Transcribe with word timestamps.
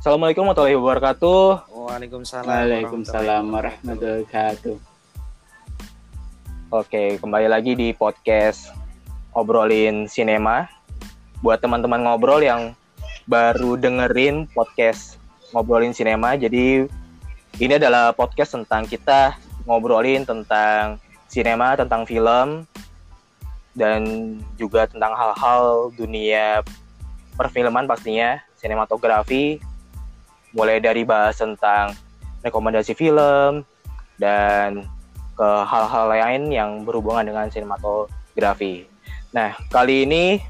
Assalamualaikum 0.00 0.48
warahmatullahi 0.48 0.80
wabarakatuh. 0.80 1.40
Waalaikumsalam. 1.76 2.48
Waalaikumsalam 2.48 3.44
warahmatullahi 3.52 4.24
wabarakatuh. 4.24 4.76
Oke, 6.72 7.20
kembali 7.20 7.44
lagi 7.52 7.76
di 7.76 7.92
podcast 7.92 8.72
obrolin 9.36 10.08
sinema. 10.08 10.72
Buat 11.44 11.60
teman-teman 11.60 12.00
ngobrol 12.00 12.40
yang 12.40 12.72
baru 13.28 13.76
dengerin 13.76 14.48
podcast 14.56 15.20
ngobrolin 15.52 15.92
sinema, 15.92 16.32
jadi 16.32 16.88
ini 17.60 17.72
adalah 17.76 18.16
podcast 18.16 18.56
tentang 18.56 18.88
kita 18.88 19.36
ngobrolin 19.68 20.24
tentang 20.24 20.96
sinema, 21.28 21.76
tentang 21.76 22.08
film, 22.08 22.64
dan 23.76 24.00
juga 24.56 24.88
tentang 24.88 25.12
hal-hal 25.12 25.92
dunia 25.92 26.64
perfilman 27.36 27.84
pastinya, 27.84 28.40
sinematografi, 28.56 29.60
mulai 30.54 30.82
dari 30.82 31.06
bahas 31.06 31.38
tentang 31.38 31.94
rekomendasi 32.42 32.96
film 32.96 33.62
dan 34.18 34.84
ke 35.36 35.50
hal-hal 35.64 36.12
lain 36.12 36.42
yang 36.52 36.84
berhubungan 36.84 37.24
dengan 37.24 37.48
sinematografi. 37.48 38.84
Nah, 39.32 39.56
kali 39.72 40.04
ini 40.04 40.42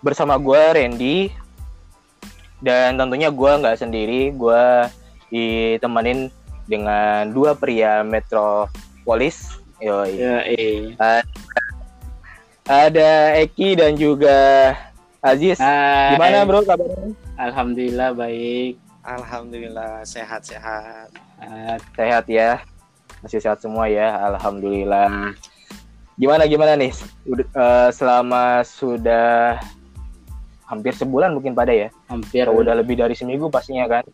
bersama 0.00 0.40
gue 0.40 0.56
Randy 0.56 1.28
dan 2.64 2.96
tentunya 2.96 3.28
gue 3.28 3.52
nggak 3.60 3.76
sendiri, 3.80 4.32
gue 4.32 4.64
ditemenin 5.28 6.32
dengan 6.64 7.28
dua 7.28 7.52
pria 7.56 8.00
metropolis. 8.00 9.60
Yoi. 9.80 10.12
Ya, 10.16 10.36
eh. 10.44 10.92
Ada, 11.00 11.24
ada 12.68 13.10
Eki 13.40 13.80
dan 13.80 13.96
juga 13.96 14.72
Aziz. 15.20 15.60
Hai. 15.60 16.16
Gimana 16.16 16.48
bro 16.48 16.60
kabarnya? 16.64 17.12
Alhamdulillah 17.36 18.12
baik. 18.16 18.89
Alhamdulillah 19.10 20.06
sehat-sehat. 20.06 21.10
Ah, 21.42 21.74
Sehat 21.98 22.24
ya? 22.30 22.62
Masih 23.20 23.42
sehat 23.42 23.58
semua 23.58 23.90
ya? 23.90 24.14
Alhamdulillah. 24.30 25.34
Gimana 26.14 26.46
gimana 26.46 26.78
nih? 26.78 26.94
Udah, 27.26 27.46
eh, 27.48 27.88
selama 27.90 28.62
sudah 28.62 29.58
hampir 30.70 30.94
sebulan 30.94 31.34
mungkin 31.34 31.58
pada 31.58 31.74
ya? 31.74 31.90
hampir 32.06 32.46
Atau 32.46 32.62
udah 32.62 32.78
lebih 32.78 32.94
dari 32.94 33.18
seminggu 33.18 33.50
pastinya 33.50 33.90
kan? 33.90 34.04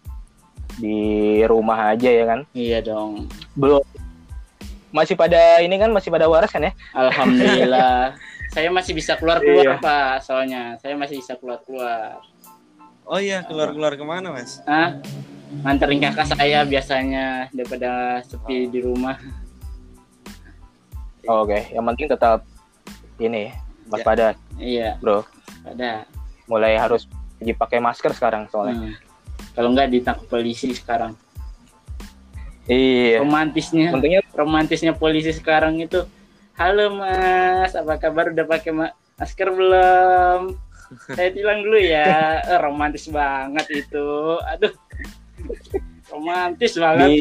Di 0.80 1.42
rumah 1.44 1.92
aja 1.92 2.08
ya 2.08 2.24
kan? 2.24 2.40
Iya 2.56 2.80
dong. 2.80 3.28
Belum. 3.52 3.84
Masih 4.94 5.12
pada 5.12 5.60
ini 5.60 5.76
kan? 5.76 5.92
Masih 5.92 6.08
pada 6.08 6.24
waras 6.24 6.48
kan 6.48 6.64
ya? 6.64 6.72
Alhamdulillah. 6.96 8.16
saya 8.56 8.72
masih 8.72 8.96
bisa 8.96 9.20
keluar-keluar, 9.20 9.76
Iya. 9.76 9.84
Pak. 9.84 10.24
Soalnya 10.24 10.80
saya 10.80 10.96
masih 10.96 11.20
bisa 11.20 11.36
keluar-keluar. 11.36 12.16
Oh 13.06 13.22
iya, 13.22 13.46
keluar-keluar 13.46 13.94
ke 13.94 14.02
mana, 14.02 14.34
Mas? 14.34 14.58
Ah, 14.66 14.98
nganterin 15.62 16.02
kakak 16.02 16.26
saya 16.34 16.66
biasanya 16.66 17.46
daripada 17.54 18.18
sepi 18.26 18.66
di 18.66 18.82
rumah. 18.82 19.14
Oh, 21.30 21.46
Oke, 21.46 21.70
yang 21.70 21.86
penting 21.86 22.10
tetap 22.10 22.42
ini 23.22 23.54
waspada 23.86 24.34
Iya, 24.58 24.98
bro. 24.98 25.22
ada. 25.62 26.02
Mulai 26.50 26.74
harus 26.78 27.06
pergi 27.38 27.54
pakai 27.54 27.78
masker 27.78 28.10
sekarang 28.10 28.50
soalnya. 28.50 28.74
Hmm. 28.74 28.94
Kalau 29.54 29.70
nggak 29.70 29.88
ditangkap 29.94 30.26
polisi 30.26 30.74
sekarang. 30.74 31.14
Iya. 32.66 33.22
Romantisnya, 33.22 33.94
Untungnya 33.94 34.26
romantisnya 34.34 34.98
polisi 34.98 35.30
sekarang 35.30 35.78
itu. 35.78 36.02
Halo 36.58 36.90
Mas, 36.98 37.70
apa 37.78 37.94
kabar? 38.02 38.34
Udah 38.34 38.42
pakai 38.42 38.74
ma- 38.74 38.94
masker 39.14 39.46
belum? 39.54 40.58
Saya 41.14 41.30
bilang 41.34 41.62
dulu 41.66 41.78
ya, 41.78 42.40
Eh, 42.46 42.58
romantis 42.62 43.10
banget 43.10 43.66
itu. 43.72 44.08
Aduh, 44.46 44.72
romantis 46.10 46.74
banget. 46.78 47.08
di 47.08 47.18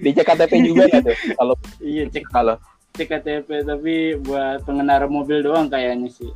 di 0.00 0.10
CKTP 0.12 0.52
juga 0.64 0.84
ya 0.88 1.00
tuh. 1.00 1.16
Kalau 1.36 1.54
Iya 1.80 2.04
cek 2.08 2.24
kalau 2.28 2.56
cek 2.94 3.08
KTP 3.10 3.48
tapi 3.66 4.14
buat 4.22 4.62
pengendara 4.62 5.08
mobil 5.08 5.42
doang 5.42 5.66
kayaknya 5.66 6.08
sih. 6.08 6.30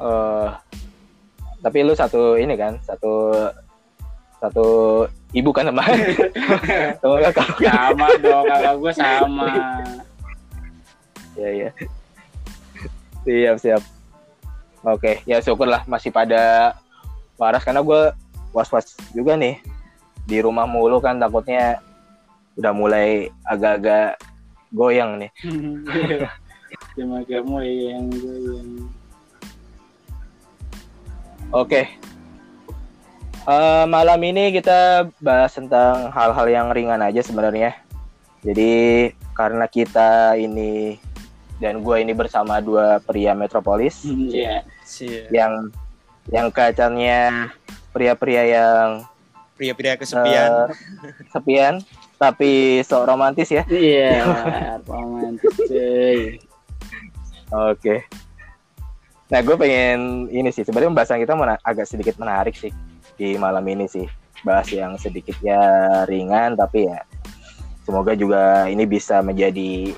eh 0.00 0.48
tapi 1.60 1.84
lu 1.84 1.92
satu 1.92 2.40
ini 2.40 2.56
kan, 2.56 2.80
satu 2.80 3.36
satu 4.40 4.66
ibu 5.36 5.52
kan 5.52 5.68
sama 5.68 5.84
sama 7.04 7.16
kakak. 7.28 7.48
Sama 7.60 8.08
dong, 8.24 8.44
kakak 8.48 8.74
gue 8.80 8.92
sama. 8.96 9.48
Iya 11.36 11.48
iya. 11.52 11.70
Siap 13.28 13.56
siap. 13.60 13.82
Oke, 14.80 15.20
ya 15.28 15.44
syukurlah 15.44 15.84
masih 15.84 16.08
pada 16.08 16.72
waras 17.36 17.64
karena 17.64 17.84
gue 17.84 18.12
was-was 18.56 18.96
juga 19.12 19.36
nih 19.36 19.60
di 20.24 20.38
rumah 20.40 20.64
mulu 20.64 21.00
kan 21.00 21.20
takutnya 21.20 21.80
udah 22.56 22.72
mulai 22.72 23.28
agak-agak 23.44 24.16
goyang 24.72 25.20
nih. 25.20 25.30
Cuma 26.96 27.20
kamu 27.26 27.56
yang 27.66 28.04
gue 28.08 28.36
yang 28.56 28.68
Oke. 31.50 31.90
Eh, 33.50 33.84
malam 33.90 34.20
ini 34.22 34.54
kita 34.54 35.10
bahas 35.18 35.50
tentang 35.50 36.14
hal-hal 36.14 36.46
yang 36.46 36.66
ringan 36.70 37.02
aja 37.02 37.24
sebenarnya. 37.26 37.74
Jadi 38.46 39.10
karena 39.34 39.66
kita 39.66 40.38
ini 40.38 41.00
dan 41.60 41.80
gue 41.80 41.96
ini 41.96 42.10
bersama 42.10 42.58
dua 42.58 42.98
pria 42.98 43.32
metropolis 43.32 44.02
Iya. 44.04 44.64
Si 44.82 45.06
yang 45.28 45.68
yang 46.28 46.48
kacanya 46.48 47.52
pria-pria 47.90 48.42
yang 48.44 49.04
pria-pria 49.54 49.94
kesepian. 49.94 50.50
eh, 50.50 50.66
sepian 51.28 51.74
tapi 52.16 52.80
sok 52.80 53.04
romantis 53.06 53.48
ya. 53.48 53.64
Iya, 53.66 54.24
romantis 54.88 55.52
cuy. 55.58 56.36
Oke. 57.50 58.04
Nah, 59.26 59.40
gue 59.40 59.56
pengen 59.56 60.26
ini 60.28 60.50
sih 60.50 60.60
sebenarnya 60.60 60.90
pembahasan 60.90 61.18
kita 61.18 61.32
mena- 61.32 61.62
agak 61.62 61.86
sedikit 61.86 62.18
menarik 62.18 62.52
sih 62.52 62.72
di 63.14 63.36
malam 63.36 63.62
ini 63.64 63.86
sih. 63.86 64.04
Bahas 64.40 64.68
yang 64.68 64.96
sedikit 64.96 65.36
ya 65.38 65.60
ringan 66.04 66.56
tapi 66.56 66.88
ya 66.88 67.04
semoga 67.82 68.12
juga 68.12 68.64
ini 68.66 68.84
bisa 68.84 69.20
menjadi 69.20 69.92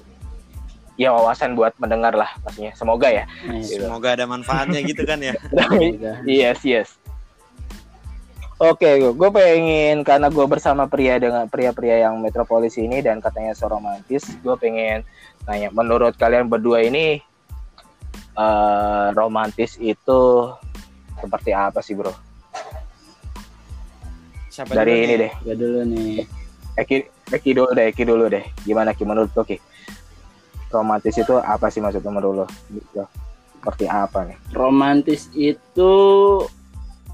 ya 1.00 1.12
wawasan 1.12 1.56
buat 1.56 1.72
mendengar 1.80 2.12
lah 2.12 2.28
pastinya. 2.44 2.72
Semoga 2.76 3.08
ya. 3.08 3.24
Iya. 3.48 3.88
Semoga 3.88 4.14
ada 4.16 4.24
manfaatnya 4.28 4.80
gitu 4.90 5.02
kan 5.08 5.18
ya. 5.20 5.34
Semoga. 5.48 6.12
yes, 6.28 6.60
yes. 6.64 6.88
Oke, 8.62 9.02
gue 9.02 9.30
pengen 9.34 10.06
karena 10.06 10.30
gue 10.30 10.46
bersama 10.46 10.86
pria 10.86 11.18
dengan 11.18 11.50
pria-pria 11.50 12.06
yang 12.06 12.22
metropolis 12.22 12.78
ini 12.78 13.02
dan 13.02 13.18
katanya 13.18 13.58
so 13.58 13.66
romantis, 13.66 14.22
gue 14.38 14.54
pengen 14.54 15.02
tanya, 15.42 15.66
menurut 15.74 16.14
kalian 16.14 16.46
berdua 16.46 16.86
ini 16.86 17.18
eh, 18.38 19.06
romantis 19.18 19.74
itu 19.82 20.46
seperti 21.18 21.50
apa 21.50 21.82
sih 21.82 21.98
bro? 21.98 22.14
Siapa 24.46 24.78
Dari 24.78 24.94
dulu 24.94 25.02
ini 25.02 25.14
nih? 25.16 25.18
deh, 25.18 25.32
Gue 25.42 25.54
dulu 25.58 25.80
nih. 25.82 26.14
Eki, 26.78 26.96
Eki 27.34 27.50
dulu 27.58 27.70
deh, 27.74 27.86
Eki 27.90 28.04
dulu 28.06 28.24
deh. 28.30 28.44
Gimana 28.62 28.94
Ki 28.94 29.02
menurut 29.02 29.34
lo 29.34 29.42
Ki? 29.42 29.58
Romantis 30.72 31.14
itu 31.14 31.36
apa 31.36 31.68
sih 31.68 31.78
maksudnya 31.78 32.08
menurut 32.08 32.42
lo? 32.42 32.46
Gitu. 32.68 33.04
Seperti 33.60 33.84
apa 33.86 34.26
nih? 34.26 34.36
Romantis 34.56 35.28
itu 35.32 35.92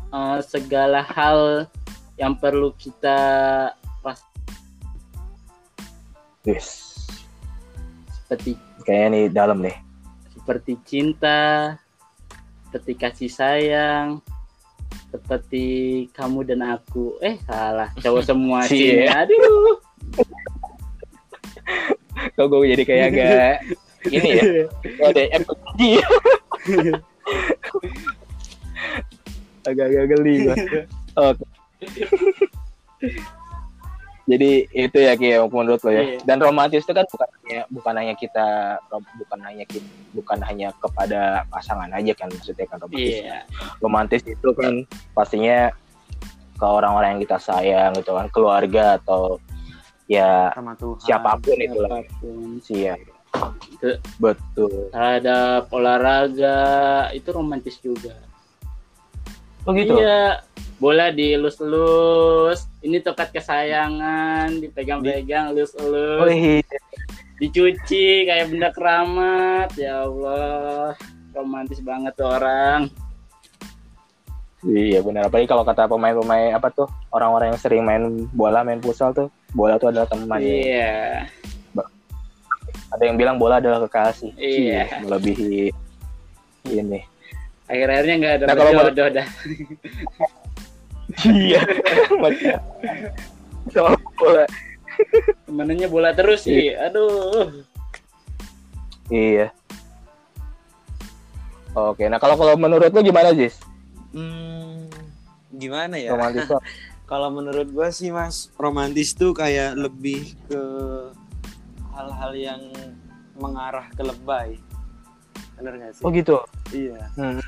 eh, 0.08 0.40
segala 0.46 1.02
hal 1.02 1.66
yang 2.16 2.32
perlu 2.32 2.72
kita 2.74 3.18
pas 4.00 4.18
Yes. 6.42 6.96
seperti 8.24 8.56
Kayaknya 8.82 9.08
nih 9.12 9.24
dalam 9.28 9.58
nih. 9.60 9.76
seperti 10.32 10.80
cinta, 10.88 11.76
seperti 12.64 12.92
kasih 12.96 13.28
sayang, 13.28 14.24
seperti 15.12 15.64
kamu 16.16 16.48
dan 16.48 16.64
aku. 16.64 17.20
Eh 17.20 17.36
salah, 17.44 17.92
cowok 18.00 18.24
semua 18.24 18.64
sih. 18.70 19.04
Aduh. 19.04 19.76
Kok 22.34 22.46
gue 22.50 22.68
jadi 22.74 22.82
kayak 22.84 23.04
agak 23.12 23.52
ini 24.08 24.28
ya? 24.38 24.44
Ada 25.02 25.22
MPG. 25.42 25.80
Agak-agak 29.68 30.04
geli 30.16 30.34
gua. 30.48 30.56
Oke. 31.18 31.44
Jadi 34.28 34.68
itu 34.76 34.98
ya 35.00 35.16
Ki 35.16 35.40
yang 35.40 35.48
menurut 35.48 35.80
lo 35.80 35.90
ya. 35.90 36.04
Iya. 36.04 36.20
Dan 36.28 36.44
romantis 36.44 36.84
itu 36.84 36.92
kan 36.92 37.08
bukan 37.08 37.28
hanya 37.32 37.60
bukan 37.72 37.94
hanya 37.96 38.14
kita 38.14 38.48
bukan 38.92 39.38
hanya 39.40 39.64
kita, 39.64 39.88
bukan 40.12 40.38
hanya 40.44 40.68
kepada 40.76 41.48
pasangan 41.48 41.88
aja 41.96 42.12
kan 42.12 42.28
maksudnya 42.28 42.68
kan 42.68 42.76
romantis. 42.84 43.24
Iya. 43.24 43.38
Romantis 43.80 44.22
itu 44.28 44.48
kan 44.52 44.84
pastinya 45.16 45.72
ke 46.58 46.66
orang-orang 46.66 47.16
yang 47.16 47.22
kita 47.24 47.38
sayang 47.40 47.96
gitu 47.96 48.12
kan, 48.12 48.26
keluarga 48.28 49.00
atau 49.00 49.40
ya 50.08 50.50
Sama 50.56 50.72
Tuhan. 50.74 50.98
siapa 51.04 51.36
pun 51.36 51.54
itu 51.54 51.78
lah 51.78 52.00
sih 52.64 52.78
ya. 52.88 52.94
Itu- 53.70 54.00
Betul. 54.16 54.88
Terhadap 54.90 55.68
olahraga 55.70 56.58
itu 57.12 57.28
romantis 57.30 57.76
juga. 57.78 58.16
Oh 59.68 59.76
gitu. 59.76 59.92
Iya, 60.00 60.40
bola 60.80 61.12
dielus-elus 61.12 62.64
ini 62.80 63.04
tokat 63.04 63.34
kesayangan 63.34 64.56
dipegang-pegang 64.62 65.50
Oh 65.50 65.52
elus-elus 65.52 66.30
iya. 66.32 66.62
dicuci 67.36 68.24
kayak 68.24 68.48
benda 68.48 68.70
keramat 68.72 69.68
ya 69.76 70.06
Allah 70.06 70.94
romantis 71.34 71.82
banget 71.82 72.14
tuh 72.16 72.30
orang 72.30 72.88
Iya 74.66 75.06
benar. 75.06 75.30
Apalagi 75.30 75.46
kalau 75.46 75.62
kata 75.62 75.86
pemain-pemain 75.86 76.50
apa 76.50 76.66
tuh 76.74 76.90
orang-orang 77.14 77.54
yang 77.54 77.60
sering 77.62 77.82
main 77.86 78.26
bola, 78.34 78.66
main 78.66 78.82
futsal 78.82 79.14
tuh, 79.14 79.30
bola 79.52 79.80
tuh 79.80 79.88
adalah 79.88 80.06
teman. 80.06 80.38
ya. 80.38 80.44
iya 80.44 80.92
Ada 82.88 83.02
yang 83.04 83.16
bilang 83.16 83.36
bola 83.36 83.60
adalah 83.60 83.84
kekasih. 83.84 84.32
Iya. 84.34 84.88
Cie, 84.88 85.00
Melebihi 85.04 85.68
ini. 86.68 87.00
akhir-akhirnya 87.68 88.14
nggak 88.16 88.34
ada 88.34 88.44
Nah, 88.48 88.54
kalau 88.56 88.72
jodoh 88.82 89.08
dah 89.12 89.26
Iya. 91.24 91.60
Sama 93.68 93.92
bola. 94.16 94.44
temennya 95.44 95.86
bola 95.86 96.10
terus 96.12 96.42
sih 96.42 96.72
aduh 96.72 97.52
Iya. 99.08 99.52
Oke, 101.72 102.08
nah 102.08 102.18
kalau 102.18 102.34
kalau 102.34 102.58
menurut 102.58 102.90
lu 102.90 103.00
gimana, 103.00 103.30
Jis? 103.30 103.56
Hmm, 104.10 104.88
gimana 105.54 105.94
ya? 105.94 106.12
Romantis 106.12 106.44
Kalau 107.08 107.32
menurut 107.32 107.72
gua 107.72 107.88
sih 107.88 108.12
mas, 108.12 108.52
romantis 108.60 109.16
tuh 109.16 109.32
kayak 109.32 109.80
lebih 109.80 110.36
ke 110.44 110.62
hal-hal 111.96 112.32
yang 112.36 112.62
mengarah 113.40 113.88
ke 113.96 114.04
lebay. 114.04 114.60
Bener 115.56 115.74
gak 115.80 115.92
sih? 115.98 116.04
Oh 116.04 116.12
gitu. 116.12 116.36
Iya. 116.70 117.08
Hmm. 117.16 117.40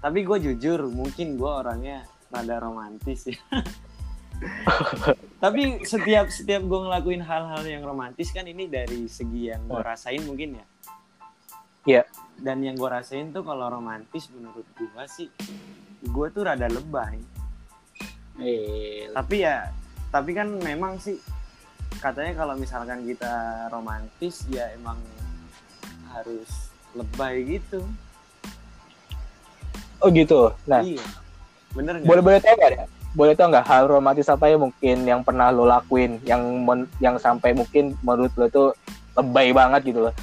Tapi 0.00 0.22
gue 0.22 0.38
jujur, 0.38 0.86
mungkin 0.86 1.34
gue 1.34 1.50
orangnya 1.50 2.06
rada 2.30 2.62
romantis 2.62 3.26
ya. 3.26 3.36
Tapi 5.42 5.82
setiap 5.84 6.30
setiap 6.30 6.62
gue 6.64 6.80
ngelakuin 6.86 7.24
hal-hal 7.24 7.64
yang 7.66 7.82
romantis 7.82 8.30
kan 8.32 8.46
ini 8.46 8.70
dari 8.70 9.10
segi 9.10 9.50
yang 9.52 9.66
gue 9.66 9.82
rasain 9.82 10.22
mungkin 10.24 10.62
ya. 10.62 10.66
Iya. 11.86 12.02
Dan 12.36 12.62
yang 12.62 12.78
gue 12.78 12.86
rasain 12.88 13.34
tuh 13.34 13.42
kalau 13.42 13.66
romantis 13.66 14.30
menurut 14.30 14.64
gue 14.78 15.04
sih, 15.10 15.28
gue 16.06 16.26
tuh 16.30 16.42
rada 16.46 16.70
lebay. 16.70 17.35
Eh 18.40 19.08
Tapi 19.12 19.36
ya, 19.42 19.72
tapi 20.12 20.30
kan 20.36 20.48
memang 20.60 21.00
sih 21.00 21.16
katanya 22.00 22.44
kalau 22.44 22.54
misalkan 22.60 23.02
kita 23.08 23.66
romantis 23.72 24.44
ya 24.52 24.68
emang 24.76 25.00
harus 26.12 26.72
lebay 26.92 27.44
gitu. 27.60 27.80
Oh 30.04 30.08
gitu. 30.12 30.52
Nah, 30.68 30.84
Iya. 30.84 31.00
Bener 31.72 32.00
nggak? 32.00 32.08
boleh 32.08 32.22
boleh 32.24 32.40
tahu 32.40 32.54
nggak? 32.56 32.72
ya? 32.72 32.84
Boleh 33.16 33.32
tahu 33.32 33.48
nggak 33.48 33.66
hal 33.68 33.84
romantis 33.88 34.28
apa 34.28 34.44
ya 34.48 34.56
mungkin 34.60 35.08
yang 35.08 35.24
pernah 35.24 35.48
lo 35.48 35.64
lakuin, 35.64 36.20
yang 36.24 36.40
men- 36.64 36.88
yang 37.00 37.16
sampai 37.16 37.56
mungkin 37.56 37.96
menurut 38.04 38.32
lo 38.36 38.46
tuh 38.52 38.68
lebay 39.16 39.56
banget 39.56 39.92
gitu 39.92 40.04
loh. 40.04 40.14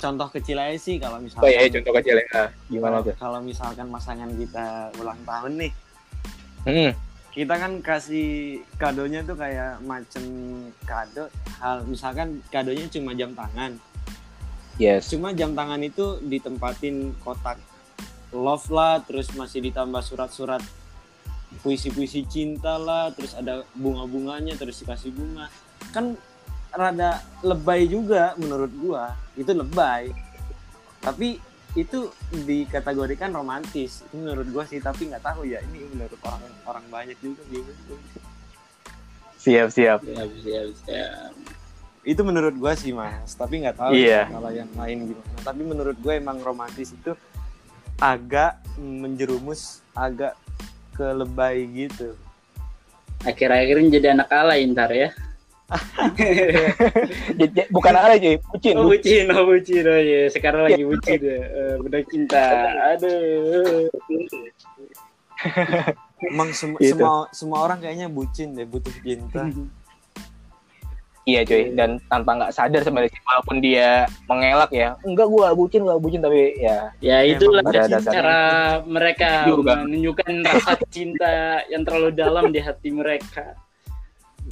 Contoh 0.00 0.28
kecil 0.32 0.56
aja 0.60 0.76
sih 0.80 0.96
kalau 1.00 1.16
Oh 1.16 1.24
misalkan 1.24 1.52
iya, 1.52 1.68
contoh 1.68 1.92
kecil 1.96 2.16
ya. 2.20 2.26
Gimana 2.68 3.00
kalau, 3.00 3.06
tuh? 3.08 3.14
kalau 3.16 3.38
misalkan 3.40 3.86
pasangan 3.88 4.30
kita 4.36 4.66
ulang 5.00 5.20
tahun 5.24 5.52
nih 5.64 5.72
Hmm. 6.66 6.92
kita 7.30 7.54
kan 7.56 7.78
kasih 7.78 8.60
kadonya 8.74 9.22
tuh 9.22 9.38
kayak 9.38 9.78
macem 9.86 10.24
kado. 10.82 11.30
Hal 11.62 11.86
misalkan 11.86 12.42
kadonya 12.50 12.90
cuma 12.90 13.14
jam 13.14 13.32
tangan. 13.32 13.78
Yes. 14.80 15.12
cuma 15.12 15.36
jam 15.36 15.52
tangan 15.52 15.84
itu 15.84 16.24
ditempatin 16.24 17.12
kotak 17.20 17.60
love 18.32 18.64
lah 18.72 19.04
terus 19.04 19.28
masih 19.36 19.60
ditambah 19.68 20.00
surat-surat 20.00 20.64
puisi-puisi 21.60 22.24
cinta 22.24 22.80
lah 22.80 23.12
terus 23.12 23.36
ada 23.36 23.66
bunga-bunganya 23.76 24.56
terus 24.56 24.80
dikasih 24.82 25.12
bunga. 25.12 25.50
Kan 25.90 26.16
rada 26.70 27.20
lebay 27.42 27.90
juga 27.90 28.34
menurut 28.38 28.72
gua. 28.78 29.18
Itu 29.34 29.50
lebay. 29.54 30.14
Tapi 31.02 31.49
itu 31.72 32.10
dikategorikan 32.32 33.30
romantis. 33.30 34.02
Itu 34.04 34.18
menurut 34.18 34.46
gua 34.50 34.64
sih 34.64 34.78
tapi 34.78 35.06
nggak 35.06 35.22
tahu 35.22 35.46
ya 35.46 35.62
ini 35.62 35.86
menurut 35.88 36.18
orang 36.22 36.42
orang 36.64 36.84
banyak 36.88 37.18
juga 37.18 37.42
gitu 37.46 37.70
Siap 39.40 39.68
siap. 39.72 39.98
siap 40.04 40.30
siap 40.42 40.68
siap. 40.84 41.32
Itu 42.00 42.20
menurut 42.22 42.54
gua 42.56 42.72
sih 42.74 42.90
mas. 42.90 43.32
Tapi 43.32 43.62
nggak 43.62 43.76
tahu 43.76 43.92
Iya. 43.94 44.26
ya 44.26 44.32
kalau 44.32 44.50
yang 44.50 44.70
lain 44.74 44.98
gimana. 45.08 45.38
Tapi 45.40 45.62
menurut 45.62 45.96
gue 45.96 46.12
emang 46.12 46.38
romantis 46.40 46.90
itu 46.90 47.12
agak 47.96 48.56
menjerumus 48.76 49.80
agak 49.92 50.36
ke 50.92 51.06
lebay 51.06 51.64
gitu. 51.70 52.16
Akhir-akhir 53.20 53.76
ini 53.78 53.88
jadi 53.92 54.16
anak 54.16 54.32
alay 54.32 54.64
ntar 54.66 54.88
ya 54.90 55.12
Bukan 57.70 57.92
ada 57.92 58.14
cuy, 58.14 58.36
bucin. 58.44 58.74
oh 58.74 58.84
bu- 58.84 58.90
bucin 58.92 59.26
oh 59.28 59.44
bucin. 59.46 59.84
Oh 59.84 59.96
iya 59.96 60.20
sekarang 60.26 60.66
lagi 60.66 60.82
bucin 60.82 61.18
ya 61.18 61.38
Eh, 61.40 61.74
bedah 61.78 62.02
cinta. 62.06 62.44
Aduh. 62.92 63.86
Emang 66.22 66.52
sem- 66.52 66.76
Gitu. 66.76 66.94
semua 66.94 67.26
semua 67.30 67.58
orang 67.62 67.78
kayaknya 67.78 68.06
bucin 68.06 68.52
deh 68.52 68.64
butuh 68.64 68.92
cinta. 69.00 69.48
Iya 71.22 71.44
cuy, 71.44 71.62
dan 71.72 72.00
tanpa 72.06 72.32
nggak 72.34 72.50
sadar 72.50 72.80
sebenarnya 72.80 73.12
walaupun 73.22 73.60
dia 73.60 73.88
mengelak 74.24 74.72
ya, 74.72 74.96
enggak 75.00 75.28
gua 75.28 75.52
bucin, 75.52 75.84
gua 75.84 75.94
bucin 75.94 76.18
tapi 76.18 76.56
ya. 76.58 76.90
Ya 76.98 77.22
itulah 77.22 77.60
pada 77.60 77.86
cara 78.00 78.40
mereka 78.82 79.44
Juga. 79.46 79.84
menunjukkan 79.84 80.32
rasa 80.42 80.80
cinta 80.88 81.60
yang 81.68 81.84
terlalu 81.84 82.10
dalam 82.10 82.48
di 82.48 82.58
hati 82.58 82.88
mereka 82.90 83.52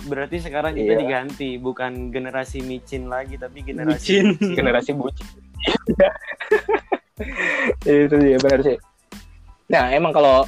berarti 0.06 0.38
sekarang 0.38 0.78
kita 0.78 0.94
Iya. 0.94 1.00
diganti 1.02 1.58
bukan 1.58 2.14
generasi 2.14 2.62
micin 2.62 3.10
lagi 3.10 3.34
tapi 3.34 3.66
generasi 3.66 4.22
bucin 4.30 4.54
generasi 4.54 4.90
bucin. 4.94 5.26
itu 7.82 8.14
sih 8.14 8.34
benar 8.38 8.60
sih. 8.62 8.76
Nah 9.68 9.90
emang 9.90 10.14
kalau 10.14 10.46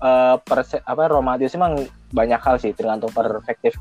eh, 0.00 0.36
perse- 0.42 0.82
apa 0.82 1.12
romantis 1.12 1.52
emang 1.52 1.84
banyak 2.12 2.40
hal 2.40 2.56
sih 2.56 2.72
tergantung 2.72 3.12
perspektif 3.12 3.76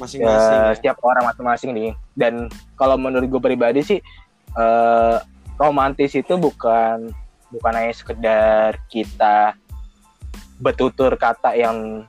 masing-masing 0.00 0.58
ya, 0.58 0.68
ya. 0.70 0.74
setiap 0.74 0.96
orang 1.04 1.28
masing-masing 1.28 1.70
nih. 1.76 1.92
Dan 2.16 2.48
kalau 2.74 2.96
menurut 2.96 3.28
gue 3.28 3.42
pribadi 3.42 3.84
sih 3.84 4.00
eh, 4.56 5.16
romantis 5.60 6.16
itu 6.16 6.34
bukan 6.40 7.12
bukan 7.52 7.72
hanya 7.76 7.94
sekedar 7.94 8.80
kita 8.90 9.54
betutur 10.58 11.14
kata 11.14 11.54
yang 11.54 12.08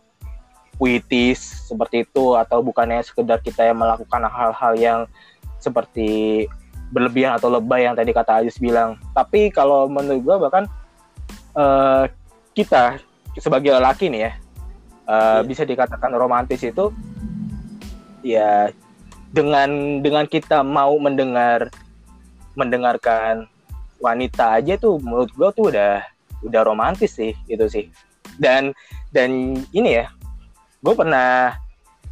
puitis 0.75 1.39
seperti 1.71 2.03
itu 2.03 2.35
atau 2.35 2.59
bukannya 2.59 2.99
sekedar 3.03 3.39
kita 3.39 3.63
yang 3.63 3.79
melakukan 3.79 4.27
hal-hal 4.27 4.73
yang 4.75 4.99
seperti 5.59 6.45
berlebihan 6.91 7.35
atau 7.39 7.49
lebay 7.49 7.87
yang 7.87 7.95
tadi 7.97 8.11
kata 8.11 8.43
Ajis 8.43 8.59
bilang. 8.61 8.99
Tapi 9.15 9.49
kalau 9.49 9.87
menurut 9.87 10.21
gue 10.21 10.35
bahkan 10.37 10.63
eh, 11.55 12.03
kita 12.55 12.99
sebagai 13.39 13.75
lelaki 13.75 14.07
nih 14.11 14.21
ya 14.29 14.31
eh, 15.05 15.39
Iya. 15.41 15.47
bisa 15.47 15.63
dikatakan 15.67 16.11
romantis 16.15 16.63
itu 16.63 16.91
ya 18.25 18.71
dengan 19.35 19.99
dengan 19.99 20.25
kita 20.25 20.63
mau 20.63 20.95
mendengar 20.97 21.67
mendengarkan 22.55 23.45
wanita 23.99 24.59
aja 24.59 24.79
tuh 24.79 24.97
menurut 25.03 25.29
gue 25.35 25.49
tuh 25.51 25.65
udah 25.75 25.99
udah 26.47 26.61
romantis 26.63 27.19
sih 27.19 27.35
itu 27.51 27.67
sih 27.67 27.85
dan 28.39 28.71
dan 29.11 29.59
ini 29.75 30.03
ya 30.03 30.05
gue 30.85 30.93
pernah 30.93 31.57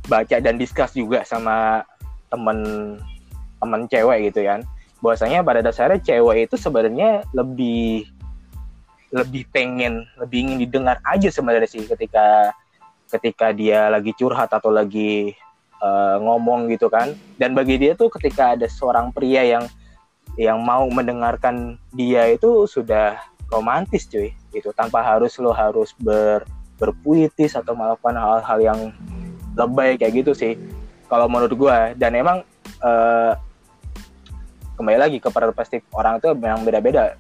baca 0.10 0.42
dan 0.42 0.58
discuss 0.58 0.98
juga 0.98 1.22
sama 1.22 1.86
temen 2.34 2.58
temen 3.62 3.82
cewek 3.86 4.34
gitu 4.34 4.42
kan. 4.50 4.66
Bahwasanya 5.00 5.46
pada 5.46 5.62
dasarnya 5.62 6.02
cewek 6.02 6.50
itu 6.50 6.56
sebenarnya 6.58 7.22
lebih 7.38 8.10
lebih 9.14 9.46
pengen 9.54 10.10
lebih 10.18 10.50
ingin 10.50 10.58
didengar 10.66 10.98
aja 11.06 11.30
sebenarnya 11.30 11.70
sih 11.70 11.86
ketika 11.86 12.50
ketika 13.14 13.54
dia 13.54 13.94
lagi 13.94 14.10
curhat 14.18 14.50
atau 14.50 14.74
lagi 14.74 15.38
eh, 15.78 16.16
ngomong 16.18 16.74
gitu 16.74 16.90
kan. 16.90 17.14
Dan 17.38 17.54
bagi 17.54 17.78
dia 17.78 17.94
tuh 17.94 18.10
ketika 18.10 18.58
ada 18.58 18.66
seorang 18.66 19.14
pria 19.14 19.46
yang 19.46 19.70
yang 20.34 20.66
mau 20.66 20.90
mendengarkan 20.90 21.78
dia 21.94 22.26
itu 22.34 22.66
sudah 22.66 23.22
romantis 23.54 24.10
cuy 24.10 24.34
itu 24.50 24.74
tanpa 24.74 25.06
harus 25.06 25.38
lo 25.38 25.54
harus 25.54 25.94
ber 26.02 26.42
berpuitis 26.84 27.56
atau 27.56 27.72
melakukan 27.72 28.20
hal-hal 28.20 28.60
yang 28.60 28.80
lebay 29.56 29.96
kayak 29.96 30.20
gitu 30.20 30.36
sih 30.36 30.60
kalau 31.08 31.32
menurut 31.32 31.56
gua 31.56 31.96
dan 31.96 32.12
emang 32.20 32.44
eh, 32.84 33.32
kembali 34.76 34.98
lagi 35.00 35.18
ke 35.24 35.30
perspektif 35.32 35.86
orang 35.96 36.20
itu 36.20 36.34
memang 36.36 36.66
beda-beda 36.66 37.16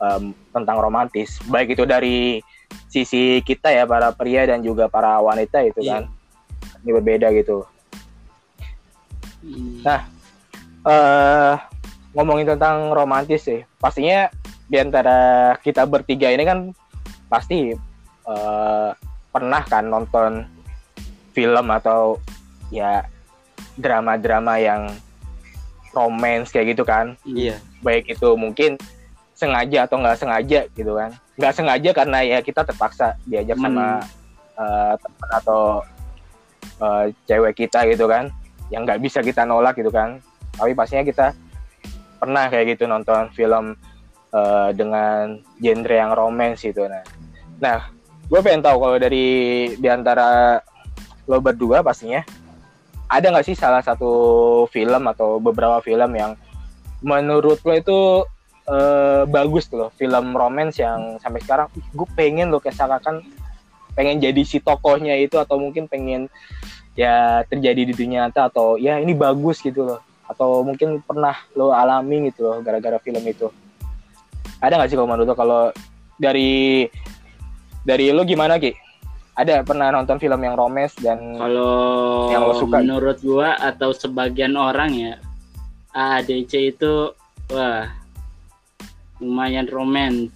em, 0.00 0.32
tentang 0.50 0.80
romantis 0.80 1.38
baik 1.46 1.76
itu 1.76 1.84
dari 1.84 2.40
sisi 2.88 3.44
kita 3.44 3.68
ya 3.70 3.84
para 3.84 4.10
pria 4.16 4.48
dan 4.48 4.64
juga 4.64 4.88
para 4.88 5.20
wanita 5.20 5.60
itu 5.62 5.84
Iya. 5.84 6.02
kan 6.02 6.02
ini 6.82 6.90
berbeda 6.96 7.30
gitu 7.36 7.62
Hmm. 9.46 9.78
eh 10.82 11.54
ngomongin 12.16 12.56
tentang 12.56 12.90
romantis 12.90 13.46
sih 13.46 13.62
pastinya 13.78 14.26
di 14.66 14.80
antara 14.80 15.54
kita 15.62 15.86
bertiga 15.86 16.32
ini 16.34 16.42
kan 16.42 16.58
pasti 17.30 17.76
eh, 18.26 18.90
pernah 19.30 19.62
kan 19.66 19.84
nonton 19.86 20.44
film 21.36 21.66
atau 21.68 22.16
ya 22.72 23.04
drama-drama 23.76 24.56
yang 24.56 24.88
romance 25.92 26.52
kayak 26.52 26.76
gitu 26.76 26.84
kan? 26.84 27.16
Iya. 27.24 27.60
baik 27.84 28.08
itu 28.10 28.34
mungkin 28.34 28.74
sengaja 29.36 29.84
atau 29.84 30.00
nggak 30.00 30.18
sengaja 30.18 30.60
gitu 30.72 30.92
kan? 30.96 31.12
Nggak 31.36 31.54
sengaja 31.54 31.90
karena 31.92 32.18
ya 32.24 32.38
kita 32.40 32.64
terpaksa 32.64 33.14
diajak 33.28 33.56
sama 33.60 34.00
eh, 34.56 34.92
teman 34.96 35.30
atau 35.36 35.62
eh, 36.80 37.04
cewek 37.28 37.54
kita 37.64 37.84
gitu 37.88 38.08
kan? 38.08 38.32
Yang 38.72 38.82
nggak 38.88 39.00
bisa 39.04 39.18
kita 39.20 39.44
nolak 39.44 39.76
gitu 39.76 39.92
kan? 39.92 40.18
Tapi 40.56 40.72
pastinya 40.72 41.04
kita 41.04 41.26
pernah 42.16 42.48
kayak 42.48 42.76
gitu 42.76 42.88
nonton 42.88 43.28
film 43.36 43.76
eh, 44.32 44.68
dengan 44.72 45.36
genre 45.60 45.94
yang 45.94 46.12
romance 46.16 46.64
gitu 46.64 46.88
nah. 46.88 47.04
Nah 47.60 47.95
gue 48.26 48.40
pengen 48.42 48.62
tahu 48.62 48.76
kalau 48.82 48.96
dari 48.98 49.26
di 49.78 49.88
antara 49.88 50.58
lo 51.26 51.38
berdua 51.38 51.82
pastinya 51.82 52.22
ada 53.06 53.30
nggak 53.30 53.46
sih 53.46 53.56
salah 53.58 53.82
satu 53.82 54.10
film 54.70 55.06
atau 55.06 55.38
beberapa 55.38 55.78
film 55.82 56.10
yang 56.14 56.34
menurut 57.06 57.62
lo 57.62 57.72
itu 57.74 57.98
eh, 58.66 59.22
bagus 59.30 59.70
loh 59.70 59.94
film 59.94 60.34
romance 60.34 60.82
yang 60.82 61.22
sampai 61.22 61.38
sekarang 61.42 61.68
gue 61.70 62.08
pengen 62.18 62.50
lo 62.50 62.58
seakan 62.58 63.22
pengen 63.96 64.20
jadi 64.20 64.42
si 64.42 64.58
tokohnya 64.60 65.16
itu 65.16 65.38
atau 65.38 65.56
mungkin 65.56 65.86
pengen 65.88 66.28
ya 66.98 67.44
terjadi 67.46 67.88
di 67.88 67.94
dunia 67.94 68.26
nyata 68.28 68.50
atau 68.50 68.76
ya 68.76 68.98
ini 68.98 69.16
bagus 69.16 69.62
gitu 69.64 69.86
loh 69.86 70.00
atau 70.26 70.66
mungkin 70.66 70.98
pernah 71.00 71.38
lo 71.54 71.70
alami 71.70 72.28
gitu 72.30 72.50
loh 72.50 72.58
gara-gara 72.60 72.98
film 72.98 73.22
itu. 73.22 73.46
Ada 74.58 74.74
nggak 74.74 74.88
sih 74.90 74.96
kalau 74.98 75.08
menurut 75.08 75.28
lo 75.30 75.36
kalau 75.38 75.62
dari 76.18 76.84
dari 77.86 78.10
lo 78.10 78.26
gimana 78.26 78.58
ki 78.58 78.74
ada 79.36 79.62
pernah 79.62 79.92
nonton 79.92 80.16
film 80.16 80.40
yang 80.40 80.56
romance 80.56 80.96
dan 80.98 81.36
Kalau 81.36 81.72
Yang 82.28 82.42
lo 82.42 82.54
suka. 82.58 82.76
menurut 82.82 83.18
gua 83.22 83.54
atau 83.54 83.92
sebagian 83.92 84.56
orang 84.56 84.90
ya 84.90 85.14
ADC 85.92 86.52
itu 86.74 87.12
wah 87.48 87.86
lumayan 89.16 89.64
romans. 89.68 90.28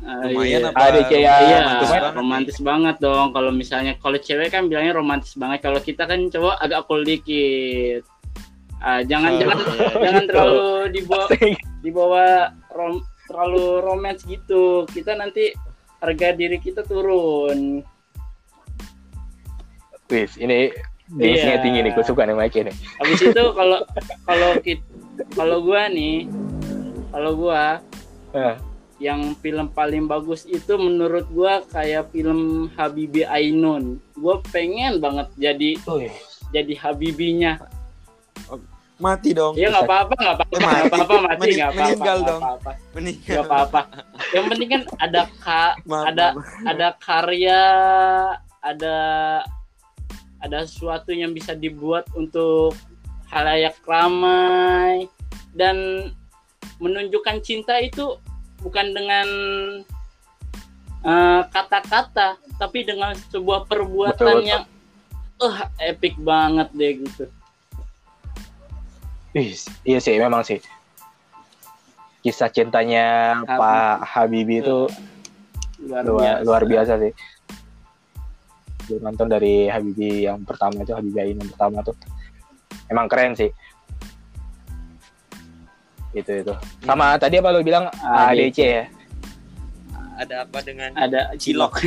Ah, 0.00 0.24
Lumayan 0.24 0.62
iya. 0.62 0.70
apa? 0.72 0.78
ADC 0.88 1.10
ya 1.12 1.34
Iya, 1.36 1.58
romantis 1.58 1.90
banget 1.90 2.12
romantis 2.14 2.58
banget 2.58 2.96
dong. 2.98 3.28
Kalau 3.30 3.50
misalnya 3.50 3.92
kalau 3.98 4.16
cewek 4.16 4.48
kan 4.48 4.66
bilangnya 4.66 4.94
romantis 4.94 5.34
banget. 5.34 5.58
Kalau 5.60 5.78
kita 5.78 6.06
kan 6.06 6.26
cowok 6.26 6.54
agak 6.58 6.80
cool 6.86 7.02
dikit. 7.02 8.02
Ah, 8.78 9.02
jangan 9.02 9.34
Oh, 9.34 9.38
jangan 9.42 9.56
iya. 9.58 9.90
jangan 10.00 10.24
terlalu 10.26 10.66
dibawa 10.94 11.24
dibawa 11.82 12.24
rom, 12.70 13.02
terlalu 13.28 13.84
romance 13.84 14.24
gitu. 14.24 14.88
Kita 14.88 15.12
nanti 15.14 15.52
harga 16.00 16.32
diri 16.32 16.56
kita 16.58 16.82
turun. 16.88 17.84
Wis, 20.08 20.40
ini 20.40 20.72
gengsinya 21.12 21.56
Iya. 21.60 21.64
tinggi 21.64 21.80
nih, 21.84 21.92
gue 21.92 22.04
suka 22.04 22.24
nih 22.24 22.36
Mike 22.36 22.56
ini. 22.56 22.72
Habis 23.00 23.20
itu 23.28 23.42
kalau 23.58 23.80
kalau 24.24 24.50
kit 24.64 24.80
kalau 25.36 25.60
gua 25.60 25.88
nih 25.92 26.28
kalau 27.12 27.32
gua 27.36 27.80
Eh, 28.36 28.60
yang 29.00 29.32
film 29.40 29.72
paling 29.72 30.04
bagus 30.04 30.44
itu 30.44 30.76
menurut 30.76 31.24
gua 31.32 31.64
kayak 31.72 32.12
film 32.12 32.68
Habibi 32.76 33.24
Ainun. 33.24 33.96
Gua 34.20 34.44
pengen 34.52 35.00
banget 35.00 35.32
jadi 35.40 35.80
wih, 35.88 36.12
jadi 36.52 36.76
Habibinya. 36.76 37.56
Mati 38.98 39.30
dong. 39.30 39.54
Ya 39.54 39.70
nggak 39.70 39.86
apa-apa, 39.86 40.14
nggak 40.18 40.36
apa-apa, 40.42 40.54
Eh, 40.54 40.58
nggak 40.58 40.86
apa-apa, 40.90 41.14
mati 41.22 41.48
nggak 41.54 41.70
apa-apa, 41.70 41.86
meninggal 41.86 42.16
nggak 42.18 42.26
dong. 42.26 42.42
apa-apa, 42.42 42.70
Meninggal. 42.98 43.30
nggak 43.30 43.46
apa-apa. 43.46 43.80
Yang 44.34 44.44
penting 44.50 44.68
kan 44.68 44.82
ada 44.98 45.22
ka, 45.38 45.64
Maaf, 45.86 46.04
ada 46.04 46.26
maaf. 46.34 46.66
ada 46.66 46.88
karya, 46.98 47.62
ada 48.58 48.96
ada 50.38 50.58
sesuatu 50.62 51.10
yang 51.10 51.30
bisa 51.30 51.54
dibuat 51.54 52.10
untuk 52.12 52.74
halayak 53.30 53.78
ramai 53.84 55.06
dan 55.52 56.10
menunjukkan 56.78 57.38
cinta 57.42 57.78
itu 57.78 58.18
bukan 58.58 58.90
dengan 58.90 59.26
eh, 61.00 61.42
kata-kata 61.46 62.34
tapi 62.58 62.82
dengan 62.82 63.14
sebuah 63.30 63.66
perbuatan 63.66 64.18
Betul, 64.18 64.42
betul. 64.42 64.50
yang 64.50 64.64
eh 65.38 65.58
epic 65.86 66.18
banget 66.18 66.66
deh 66.74 66.92
gitu. 66.98 67.24
Wih, 69.34 69.52
iya 69.84 69.98
sih, 70.00 70.16
memang 70.16 70.44
sih. 70.44 70.60
Kisah 72.24 72.50
cintanya 72.50 73.38
Habib. 73.46 73.58
Pak 73.60 73.96
Habibie 74.04 74.60
itu 74.60 74.88
Luar, 75.78 76.02
luar, 76.02 76.18
biasa. 76.18 76.42
luar 76.42 76.62
biasa 76.66 76.92
sih. 76.98 77.12
Gue 78.90 78.98
nonton 78.98 79.30
dari 79.30 79.70
Habibie 79.70 80.26
yang 80.26 80.42
pertama 80.42 80.82
itu, 80.82 80.90
Habibie 80.90 81.22
Ainun 81.22 81.46
yang 81.46 81.50
pertama 81.54 81.78
tuh. 81.86 81.94
Emang 82.90 83.06
keren 83.06 83.38
sih. 83.38 83.52
Itu 86.16 86.32
itu. 86.42 86.54
Sama 86.82 87.14
tadi 87.20 87.38
apa 87.38 87.54
lo 87.54 87.62
bilang 87.62 87.86
ADC. 87.94 88.32
ADC 88.32 88.58
ya? 88.58 88.84
Ada 90.18 90.34
apa 90.48 90.58
dengan 90.66 90.90
Ada 90.98 91.38
Cilok. 91.38 91.78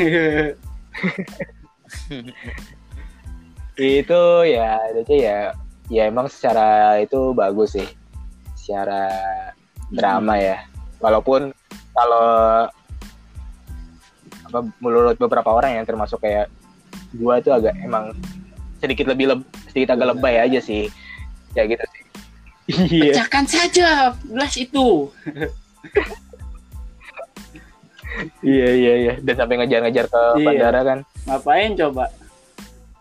itu 3.82 4.22
ya 4.46 4.78
ADC 4.94 5.12
ya 5.20 5.52
ya 5.92 6.08
emang 6.08 6.32
secara 6.32 6.96
itu 7.04 7.36
bagus 7.36 7.76
sih 7.76 7.88
secara 8.56 9.12
drama 9.92 10.40
ya 10.40 10.64
walaupun 11.04 11.52
kalau 11.92 12.28
apa 14.48 14.60
menurut 14.80 15.20
beberapa 15.20 15.52
orang 15.52 15.76
yang 15.76 15.86
termasuk 15.86 16.24
kayak 16.24 16.48
gua 17.20 17.44
itu 17.44 17.52
agak 17.52 17.76
emang 17.84 18.16
sedikit 18.80 19.12
lebih 19.12 19.36
leb, 19.36 19.42
sedikit 19.68 20.00
agak 20.00 20.16
lebay 20.16 20.40
aja 20.40 20.64
sih 20.64 20.88
ya 21.54 21.68
gitu 21.68 21.84
sih 21.84 22.04
iya 22.88 23.12
Pecahkan 23.12 23.46
saja 23.48 23.88
gelas 24.24 24.56
itu. 24.56 25.12
iya 28.44 28.70
iya 28.76 28.94
iya 28.96 29.14
dan 29.20 29.36
sampai 29.36 29.56
ngejar-ngejar 29.60 30.06
ke 30.08 30.22
Iya. 30.40 30.46
bandara 30.46 30.80
kan 30.88 31.00
Ngapain 31.28 31.72
coba? 31.78 32.06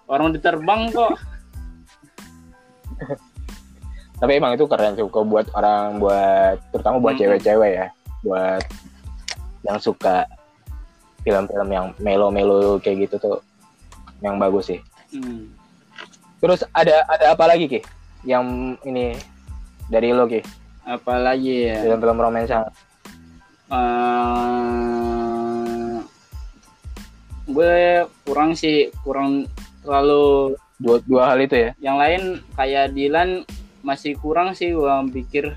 Orang 0.04 0.34
diterbang 0.34 0.90
kok. 0.92 1.14
tapi 4.20 4.32
emang 4.36 4.52
itu 4.52 4.68
keren 4.68 4.92
sih 4.96 5.04
kok 5.08 5.24
buat 5.26 5.48
orang 5.56 5.96
buat 5.96 6.56
terutama 6.72 6.96
buat 7.00 7.16
Mm-mm. 7.16 7.40
cewek-cewek 7.40 7.72
ya 7.72 7.86
buat 8.20 8.62
yang 9.64 9.78
suka 9.80 10.24
film-film 11.24 11.68
yang 11.68 11.86
melo-melo 12.00 12.76
kayak 12.80 13.08
gitu 13.08 13.16
tuh 13.20 13.38
yang 14.20 14.36
bagus 14.40 14.72
sih 14.72 14.80
Hmm. 15.10 15.50
terus 16.38 16.62
ada 16.70 17.02
ada 17.10 17.34
apa 17.34 17.50
lagi 17.50 17.66
ki 17.66 17.82
yang 18.22 18.78
ini 18.86 19.18
dari 19.90 20.14
lo 20.14 20.22
ki 20.30 20.38
Apalagi 20.86 21.66
ya. 21.66 21.82
film-film 21.82 22.14
romansa 22.22 22.70
eh 23.74 24.70
gue 27.50 28.06
kurang 28.22 28.54
sih 28.54 28.94
kurang 29.02 29.50
terlalu 29.82 30.54
dua 30.80 30.96
dua 31.04 31.22
hal 31.28 31.38
itu 31.44 31.56
ya 31.56 31.70
yang 31.78 31.96
lain 32.00 32.40
kayak 32.56 32.96
Dilan 32.96 33.44
masih 33.84 34.16
kurang 34.16 34.56
sih 34.56 34.72
gue 34.72 34.94
pikir 35.12 35.52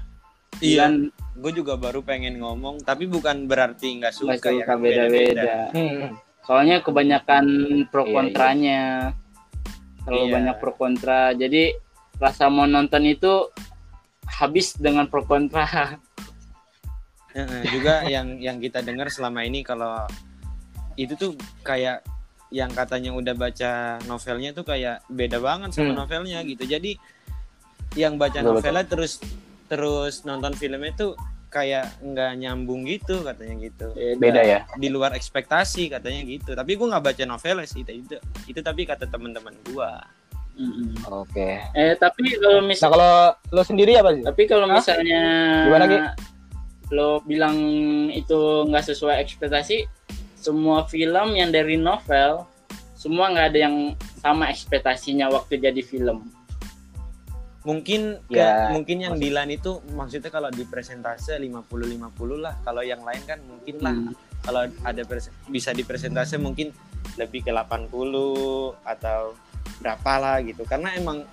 Iya, 0.60 0.86
Dilan 0.88 0.94
gue 1.34 1.52
juga 1.52 1.74
baru 1.74 2.06
pengen 2.06 2.38
ngomong, 2.38 2.86
tapi 2.86 3.10
bukan 3.10 3.50
berarti 3.50 3.98
nggak 3.98 4.14
suka, 4.14 4.38
ya. 4.38 4.38
suka 4.38 4.64
kan 4.70 4.78
beda-beda 4.78 5.74
Hmm. 5.74 6.14
soalnya 6.46 6.84
kebanyakan 6.84 7.46
pro 7.90 8.04
Iya, 8.04 8.08
iya. 8.08 8.16
kontranya 8.16 8.80
terlalu 10.04 10.26
Iya. 10.28 10.34
banyak 10.36 10.56
pro 10.60 10.72
kontra 10.76 11.20
jadi 11.34 11.64
rasa 12.22 12.52
mau 12.52 12.68
nonton 12.70 13.04
itu 13.08 13.50
habis 14.30 14.76
dengan 14.78 15.08
pro 15.10 15.24
kontra 15.24 15.98
Heeh, 17.34 17.62
juga 17.74 18.06
yang 18.06 18.38
yang 18.38 18.62
kita 18.62 18.86
dengar 18.86 19.10
selama 19.10 19.42
ini 19.42 19.66
kalau 19.66 20.06
itu 20.94 21.18
tuh 21.18 21.34
kayak 21.66 22.06
yang 22.54 22.70
katanya 22.70 23.10
udah 23.10 23.34
baca 23.34 23.72
novelnya 24.06 24.54
tuh 24.54 24.62
kayak 24.62 25.02
beda 25.10 25.42
banget 25.42 25.74
sama 25.74 25.90
Hmm. 25.90 26.06
novelnya 26.06 26.38
gitu. 26.46 26.64
Jadi 26.64 27.02
yang 27.98 28.16
baca 28.16 28.40
Betul, 28.40 28.62
novelnya 28.62 28.86
terus 28.86 29.18
terus 29.66 30.22
nonton 30.22 30.54
filmnya 30.54 30.94
tuh 30.94 31.18
kayak 31.50 31.98
nggak 32.02 32.32
nyambung 32.38 32.86
gitu 32.86 33.22
katanya 33.22 33.58
gitu. 33.58 33.90
beda 34.18 34.42
ya 34.42 34.60
Di 34.74 34.90
luar 34.90 35.14
ekspektasi 35.14 35.90
katanya 35.90 36.22
gitu. 36.24 36.54
Tapi 36.54 36.78
gua 36.78 36.94
nggak 36.94 37.06
baca 37.10 37.24
novelnya 37.26 37.66
sih 37.66 37.82
itu 37.82 38.06
itu, 38.06 38.16
itu 38.48 38.60
tapi 38.62 38.86
kata 38.86 39.06
teman-teman 39.06 39.54
gua. 39.68 39.98
Mm-mm. 40.54 40.94
oke 41.10 41.50
eh 41.74 41.98
tapi 41.98 42.38
kalau 42.38 42.62
nah 42.62 42.70
misalnya 42.70 42.94
kalau 42.94 43.14
lo 43.50 43.62
sendiri 43.66 43.98
apa 43.98 44.14
sih 44.14 44.22
Tapi 44.22 44.44
kalau 44.46 44.70
Hah? 44.70 44.78
misalnya 44.78 45.22
Gimana, 45.66 45.86
Ki? 45.90 45.98
lo 46.94 47.10
bilang 47.26 47.58
itu 48.14 48.38
nggak 48.70 48.86
sesuai 48.86 49.18
ekspektasi, 49.18 49.82
semua 50.44 50.84
film 50.86 51.28
yang 51.34 51.50
dari 51.50 51.80
novel 51.80 52.44
semua 52.94 53.32
nggak 53.32 53.48
ada 53.50 53.60
yang 53.62 53.76
sama 54.18 54.48
ekspektasinya 54.48 55.28
waktu 55.30 55.56
jadi 55.58 55.80
film. 55.82 56.28
Mungkin 57.64 58.20
ke- 58.28 58.36
Ya, 58.36 58.68
mungkin 58.70 59.00
yang 59.00 59.16
maksud- 59.16 59.24
Dilan 59.24 59.50
itu 59.50 59.72
maksudnya 59.90 60.28
kalau 60.28 60.48
di 60.50 60.64
presentase 60.64 61.32
50 61.34 61.88
50 61.88 62.36
lah. 62.38 62.60
Kalau 62.60 62.84
yang 62.84 63.00
lain 63.02 63.24
kan 63.24 63.40
mungkin 63.42 63.76
lah 63.80 63.92
Hmm. 63.94 64.12
kalau 64.42 64.62
ada 64.84 65.02
bisa 65.48 65.72
dipresentasi 65.72 66.36
mungkin 66.38 66.76
lebih 67.16 67.40
ke 67.42 67.52
80 67.52 68.20
atau 68.84 69.32
berapa 69.80 70.12
lah 70.18 70.38
gitu 70.42 70.64
karena 70.64 70.92
emang 70.94 71.24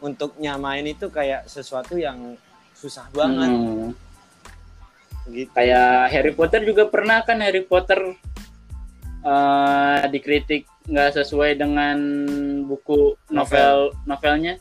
untuk 0.00 0.34
nyamain 0.36 0.82
itu 0.84 1.06
kayak 1.08 1.46
sesuatu 1.46 1.94
yang 1.94 2.38
susah 2.72 3.06
banget 3.12 3.50
Hmm. 3.50 3.90
gitu 5.28 5.50
Kayak 5.52 6.10
Harry 6.10 6.32
Potter 6.32 6.62
juga 6.64 6.86
pernah 6.86 7.20
kan 7.20 7.38
Harry 7.38 7.60
Potter 7.60 8.14
eh, 9.22 10.00
dikritik 10.06 10.64
nggak 10.84 11.14
sesuai 11.14 11.54
dengan 11.54 11.96
buku 12.64 13.14
novel 13.28 13.92
novelnya. 14.04 14.56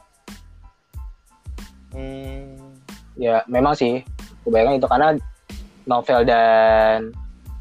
Hmm, 1.90 2.78
Ya 3.16 3.44
memang 3.46 3.74
sih. 3.74 4.06
Kebanyakan 4.42 4.78
itu 4.78 4.88
karena 4.88 5.08
novel 5.84 6.20
dan 6.24 7.12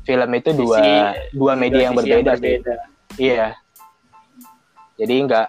film 0.05 0.31
itu 0.33 0.51
dua 0.53 0.79
Visi- 0.79 1.19
dua 1.33 1.53
media 1.55 1.91
yang 1.91 1.97
berbeda, 1.97 2.33
sih. 2.35 2.59
berbeda. 2.61 2.75
Iya. 3.19 3.49
Jadi 4.95 5.15
nggak 5.25 5.47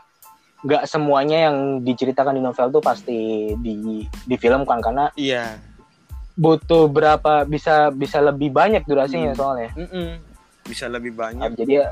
nggak 0.60 0.84
semuanya 0.86 1.48
yang 1.48 1.58
diceritakan 1.82 2.36
di 2.36 2.44
novel 2.44 2.68
tuh 2.70 2.84
pasti 2.84 3.15
di 3.56 4.03
difilmkan 4.27 4.84
karena 4.84 5.08
iya 5.15 5.56
butuh 6.36 6.88
berapa 6.88 7.44
bisa 7.44 7.88
bisa 7.89 8.20
lebih 8.20 8.51
banyak 8.51 8.84
durasinya 8.84 9.32
Hmm. 9.32 9.39
soalnya. 9.39 9.70
Mm-mm. 9.75 10.10
Bisa 10.70 10.86
lebih 10.86 11.12
banyak 11.12 11.58
Jadi 11.58 11.74
ya 11.76 11.90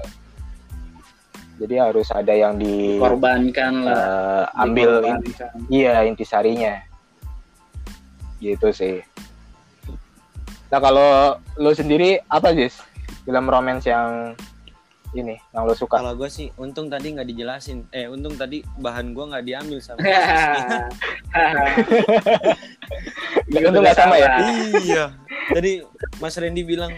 jadi 1.58 1.90
harus 1.90 2.14
ada 2.14 2.30
yang 2.30 2.56
di 2.56 3.02
Korbankan 3.02 3.82
lah. 3.82 3.98
eh, 4.46 4.62
ambil 4.62 5.02
inti, 5.02 5.34
Dikorbankan. 5.34 5.74
iya 5.74 6.06
intisarinya. 6.06 6.74
Gitu 8.38 8.70
sih. 8.70 9.02
Nah 10.70 10.78
kalau 10.78 11.10
lo 11.58 11.74
sendiri 11.74 12.22
apa 12.30 12.54
sih 12.54 12.70
film 13.26 13.50
romance 13.50 13.90
yang 13.90 14.38
ini 15.12 15.34
yang 15.50 15.64
lo 15.64 15.74
suka? 15.74 15.98
kalau 15.98 16.14
gue 16.14 16.30
sih 16.30 16.54
untung 16.56 16.88
tadi 16.88 17.10
nggak 17.10 17.26
dijelasin 17.26 17.88
eh 17.90 18.06
untung 18.06 18.36
tadi 18.36 18.62
bahan 18.78 19.16
gue 19.16 19.26
nggak 19.26 19.42
diambil 19.42 19.80
sama 19.80 20.04
Untung 23.48 23.82
nggak 23.82 23.98
sama 23.98 24.16
ya? 24.20 24.30
iya 24.78 25.06
tadi 25.50 25.82
Mas 26.20 26.36
Randy 26.36 26.62
bilang 26.62 26.92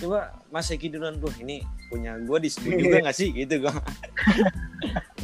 coba 0.00 0.32
Mas 0.48 0.72
Eki 0.72 0.88
duluan 0.88 1.20
bro 1.20 1.30
ini 1.38 1.60
punya 1.92 2.16
gue 2.16 2.38
disebut 2.40 2.72
juga 2.80 2.96
nggak 3.04 3.16
sih? 3.16 3.30
Gitu 3.36 3.60
gue 3.60 3.72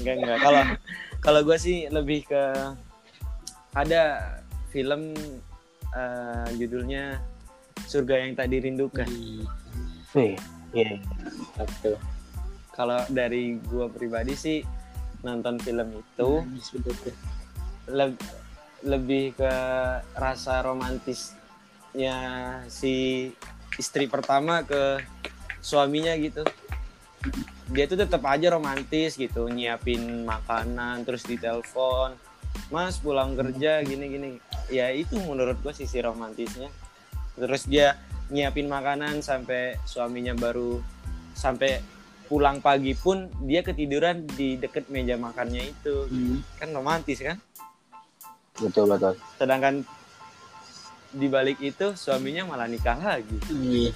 enggak 0.00 0.14
enggak 0.20 0.38
kalau 0.44 0.62
kalau 1.24 1.40
gue 1.42 1.56
sih 1.56 1.88
lebih 1.88 2.28
ke 2.28 2.42
ada 3.72 4.02
film 4.72 5.16
eh, 5.96 6.46
judulnya 6.60 7.20
surga 7.88 8.14
yang 8.24 8.32
tak 8.36 8.48
dirindukan. 8.52 9.08
Wih, 10.16 10.36
iya. 10.72 10.96
Satu. 11.56 11.96
kalau 12.76 13.00
dari 13.08 13.56
gue 13.56 13.88
pribadi 13.88 14.36
sih 14.36 14.60
nonton 15.24 15.56
film 15.64 15.96
itu 15.96 16.44
le- 17.88 18.20
lebih 18.84 19.32
ke 19.32 19.52
rasa 20.12 20.60
romantisnya 20.60 22.16
si 22.68 23.28
istri 23.76 24.08
pertama 24.08 24.64
ke 24.64 25.00
suaminya 25.60 26.12
gitu. 26.16 26.42
Dia 27.72 27.84
tuh 27.90 27.98
tetap 27.98 28.22
aja 28.28 28.52
romantis 28.54 29.18
gitu 29.18 29.50
nyiapin 29.50 30.22
makanan 30.22 31.02
terus 31.02 31.26
ditelepon 31.26 32.14
mas 32.72 32.98
pulang 32.98 33.36
kerja 33.36 33.84
gini 33.84 34.04
gini. 34.08 34.30
Ya 34.72 34.90
itu 34.90 35.20
menurut 35.22 35.60
gua 35.62 35.76
sisi 35.76 36.00
romantisnya. 36.00 36.72
Terus 37.36 37.68
dia 37.68 38.00
nyiapin 38.32 38.66
makanan 38.66 39.22
sampai 39.22 39.78
suaminya 39.86 40.34
baru 40.34 40.80
sampai 41.36 41.78
pulang 42.26 42.58
pagi 42.58 42.90
pun 42.98 43.30
dia 43.46 43.62
ketiduran 43.62 44.26
di 44.26 44.58
deket 44.58 44.90
meja 44.90 45.14
makannya 45.14 45.70
itu. 45.70 46.10
Hmm. 46.10 46.42
kan 46.58 46.68
romantis 46.74 47.22
kan? 47.22 47.38
Betul 48.56 48.88
betul. 48.88 49.12
sedangkan 49.36 49.84
di 51.08 51.26
balik 51.26 51.58
itu 51.58 51.92
suaminya 51.92 52.44
malah 52.44 52.66
nikah 52.66 52.96
lagi 52.96 53.36
Iya. 53.48 53.92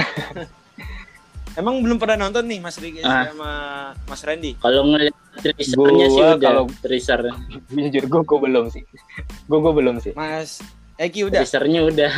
emang 1.60 1.80
belum 1.80 1.96
pernah 1.96 2.16
nonton 2.20 2.46
nih 2.46 2.58
Mas 2.58 2.76
Riki 2.76 3.00
Ah. 3.00 3.26
sama 3.26 3.50
Mas 4.04 4.22
Randy 4.22 4.54
Kalau 4.56 4.86
ngeliat 4.86 5.14
teasernya 5.36 6.06
sih 6.06 6.20
udah 6.20 6.36
kalau- 6.38 6.70
teaser. 6.80 7.20
Jujur 7.72 8.04
gue 8.06 8.22
gue 8.22 8.38
belum 8.40 8.64
sih. 8.68 8.82
Gue 9.46 9.58
gue 9.58 9.72
belum 9.72 9.96
sih. 9.98 10.12
Mas 10.12 10.60
Eki 10.96 11.26
udah 11.26 11.40
Teasernya 11.40 11.80
udah. 11.82 12.12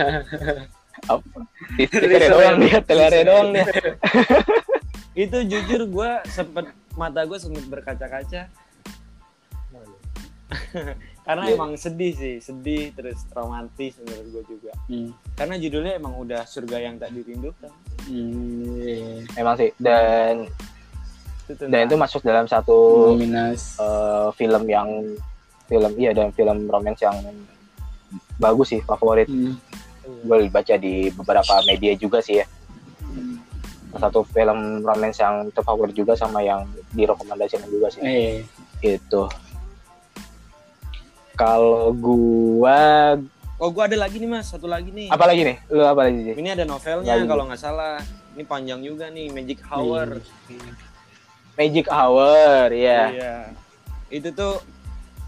Teasernya 1.77 2.19
doang 2.29 2.57
dia, 2.59 2.79
telernya 2.81 3.25
doang 3.25 3.49
dia. 3.53 3.67
itu 5.15 5.37
jujur 5.45 5.83
gue 5.87 6.11
sempet 6.27 6.67
mata 6.93 7.21
gue 7.23 7.37
sempet 7.37 7.65
berkaca-kaca 7.65 8.49
karena 11.23 11.45
Iya. 11.47 11.55
emang 11.55 11.71
sedih 11.79 12.13
sih 12.13 12.37
sedih 12.39 12.91
terus 12.93 13.23
romantis 13.31 13.95
menurut 14.03 14.27
gue 14.29 14.43
juga 14.59 14.73
Hmm. 14.91 15.11
karena 15.39 15.55
judulnya 15.55 15.93
emang 15.97 16.15
udah 16.19 16.43
surga 16.45 16.77
yang 16.83 16.95
tak 16.99 17.15
dirindukan 17.15 17.71
Hmm, 18.03 18.83
iya. 18.83 19.23
Emang 19.39 19.55
sih 19.55 19.71
dan 19.79 20.51
itu 21.47 21.63
dan 21.71 21.87
itu 21.87 21.95
masuk 21.95 22.19
dalam 22.23 22.51
satu 22.51 23.15
eh, 23.15 24.29
film 24.35 24.65
yang 24.67 24.89
film 25.71 25.93
iya 25.95 26.11
dan 26.11 26.35
film 26.35 26.67
romance 26.67 26.99
yang 26.99 27.15
bagus 28.37 28.75
sih 28.75 28.83
favorit. 28.83 29.31
Hmm. 29.31 29.55
Gue 30.27 30.51
baca 30.51 30.75
di 30.75 31.15
beberapa 31.15 31.63
media 31.63 31.95
juga 31.95 32.19
sih 32.19 32.43
ya. 32.43 32.47
Salah 33.95 34.11
Satu 34.11 34.27
film 34.27 34.83
romance 34.83 35.23
yang 35.23 35.47
terfavorit 35.53 35.95
juga 35.95 36.19
sama 36.19 36.43
yang 36.43 36.67
direkomendasikan 36.91 37.71
juga 37.71 37.87
sih. 37.87 38.03
Eh, 38.03 38.43
Itu. 38.83 39.31
Kalau 41.37 41.93
gua 41.97 43.17
oh 43.63 43.71
gue 43.71 43.85
ada 43.87 43.95
lagi 43.95 44.19
nih 44.19 44.27
mas 44.27 44.51
satu 44.51 44.67
lagi 44.67 44.91
nih 44.91 45.09
apa 45.09 45.25
lagi 45.25 45.43
nih? 45.47 45.57
Lu 45.71 45.83
apa 45.87 46.11
lagi 46.11 46.21
sih? 46.27 46.35
ini 46.35 46.51
ada 46.51 46.67
novelnya 46.67 47.15
kalau 47.25 47.47
nggak 47.47 47.61
salah 47.61 48.03
ini 48.35 48.43
panjang 48.43 48.81
juga 48.83 49.07
nih 49.13 49.31
Magic 49.31 49.61
Hour 49.71 50.19
Magic 51.57 51.87
Hour 51.93 52.73
ya. 52.73 53.03
Iya. 53.13 53.37
Itu 54.09 54.33
tuh 54.33 54.59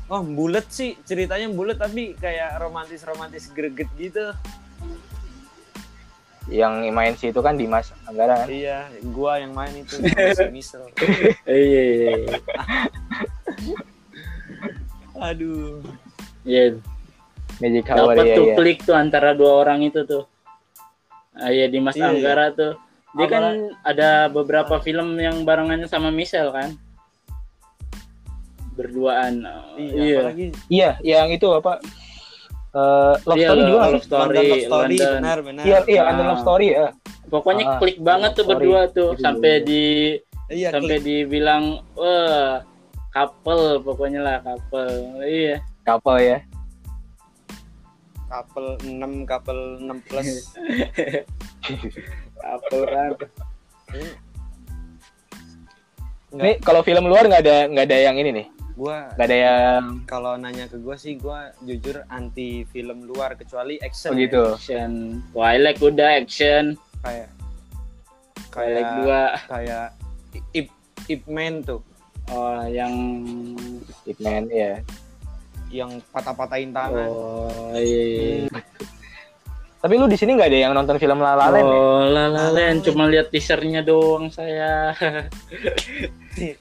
oh 0.08 0.22
bulat 0.24 0.68
sih 0.68 0.96
ceritanya 1.04 1.48
bulat 1.52 1.80
tapi 1.80 2.16
kayak 2.16 2.60
romantis-romantis 2.60 3.52
greget 3.52 3.88
gitu. 3.96 4.32
Yang 6.44 6.74
main 6.92 7.14
sih 7.16 7.32
itu 7.32 7.40
kan 7.40 7.56
Dimas 7.56 7.92
Anggara 8.04 8.44
kan. 8.44 8.48
Iya, 8.52 8.92
gua 9.08 9.40
yang 9.40 9.56
main 9.56 9.72
itu 9.72 9.96
iya, 10.04 10.52
iya, 11.48 12.12
iya. 12.20 12.36
Aduh. 15.24 15.80
Iya. 16.44 16.76
Magic 17.56 17.86
Hour 17.86 18.12
Dapat 18.12 18.24
ya 18.24 18.34
tuh 18.34 18.44
ya. 18.44 18.54
klik 18.54 18.78
tuh 18.82 18.94
antara 18.94 19.30
dua 19.32 19.62
orang 19.62 19.80
itu 19.82 20.02
tuh. 20.02 20.26
Ah, 21.32 21.48
iya 21.48 21.66
di 21.66 21.78
Mas 21.78 21.94
Iya, 21.94 22.10
Anggara 22.10 22.50
tuh. 22.50 22.74
Dia 23.12 23.24
Anggara- 23.24 23.30
kan 23.30 23.56
ada 23.82 24.10
beberapa 24.28 24.74
film 24.78 25.16
yang 25.16 25.42
barengannya 25.42 25.86
sama 25.86 26.10
Michelle 26.10 26.50
kan. 26.50 26.74
Berduaan. 28.74 29.46
Iya, 29.76 29.92
iya. 29.94 30.18
apalagi 30.18 30.46
Iya, 30.68 30.90
yang 31.00 31.30
itu 31.30 31.46
apa? 31.48 31.78
Eh, 32.74 33.14
love 33.22 33.38
Iya, 33.38 33.46
story 33.48 33.60
juga 33.62 33.78
Love? 33.86 34.02
Story, 34.02 34.18
London 34.26 34.42
Love 34.44 34.66
Story, 34.66 34.96
London. 34.96 35.14
benar 35.16 35.38
benar. 35.40 35.62
Iya, 35.64 35.78
iya, 35.86 36.00
Ah. 36.00 36.06
London 36.10 36.26
Love 36.26 36.42
Story 36.42 36.66
ya. 36.68 36.86
Pokoknya 37.24 37.64
Ah, 37.64 37.78
klik 37.78 37.98
banget 37.98 38.30
tuh 38.32 38.44
Story. 38.44 38.54
berdua 38.58 38.80
tuh 38.90 39.10
sampai 39.16 39.52
di 39.62 39.82
Iya, 40.50 40.68
sampai 40.70 40.98
klik. 40.98 41.06
dibilang 41.06 41.64
wah 41.94 42.66
couple 43.14 43.78
pokoknya 43.86 44.20
lah 44.20 44.36
couple. 44.42 45.22
Iya. 45.22 45.62
Couple 45.86 46.18
ya. 46.20 46.38
couple 48.34 48.74
6 48.82 49.30
couple 49.30 49.62
6 49.78 50.08
plus. 50.10 50.28
Couple 52.44 52.82
kan. 52.90 53.10
Nggak, 56.34 56.42
Nih 56.42 56.54
kalau 56.66 56.82
film 56.82 57.06
luar 57.06 57.30
nggak 57.30 57.42
ada 57.46 57.70
nggak 57.70 57.86
ada 57.86 57.98
yang 58.10 58.16
ini 58.18 58.30
nih. 58.42 58.46
gua 58.74 59.06
Nggak 59.14 59.26
ada 59.30 59.38
yang 59.38 59.82
kalau 60.02 60.34
nanya 60.34 60.66
ke 60.66 60.82
gua 60.82 60.98
sih 60.98 61.14
gua 61.14 61.54
jujur 61.62 62.02
anti 62.10 62.66
film 62.74 63.06
luar 63.06 63.38
kecuali 63.38 63.78
action. 63.80 64.12
oh 64.12 64.18
ya. 64.18 64.22
gitu. 64.26 64.44
Action. 64.58 64.92
Twilight 65.30 65.78
udah 65.78 66.10
action. 66.18 66.64
Kayak 67.06 67.30
kayak 68.50 68.82
dua. 68.98 69.22
kayak 69.46 69.86
Ip 70.58 70.68
Ip 71.06 71.22
Man 71.30 71.62
tuh 71.62 71.80
Oh, 72.26 72.64
yang 72.64 72.92
Hitman 74.02 74.48
ya. 74.48 74.80
yang 75.68 75.90
patah-patahin 76.08 76.70
tangan. 76.70 77.08
Oh, 77.08 77.74
iya. 77.74 78.46
Tapi 79.76 79.94
lu 79.94 80.06
di 80.06 80.14
sini 80.14 80.32
nggak 80.32 80.46
ada 80.46 80.58
yang 80.60 80.72
nonton 80.72 80.96
film 80.96 81.18
La 81.18 81.34
La 81.34 81.50
Land 81.50 81.66
ya? 81.66 81.74
Oh, 81.74 82.00
La 82.06 82.24
La 82.26 82.46
Land 82.48 82.84
cuma 82.84 83.04
lihat 83.04 83.28
teasernya 83.28 83.82
doang 83.82 84.30
saya. 84.30 84.94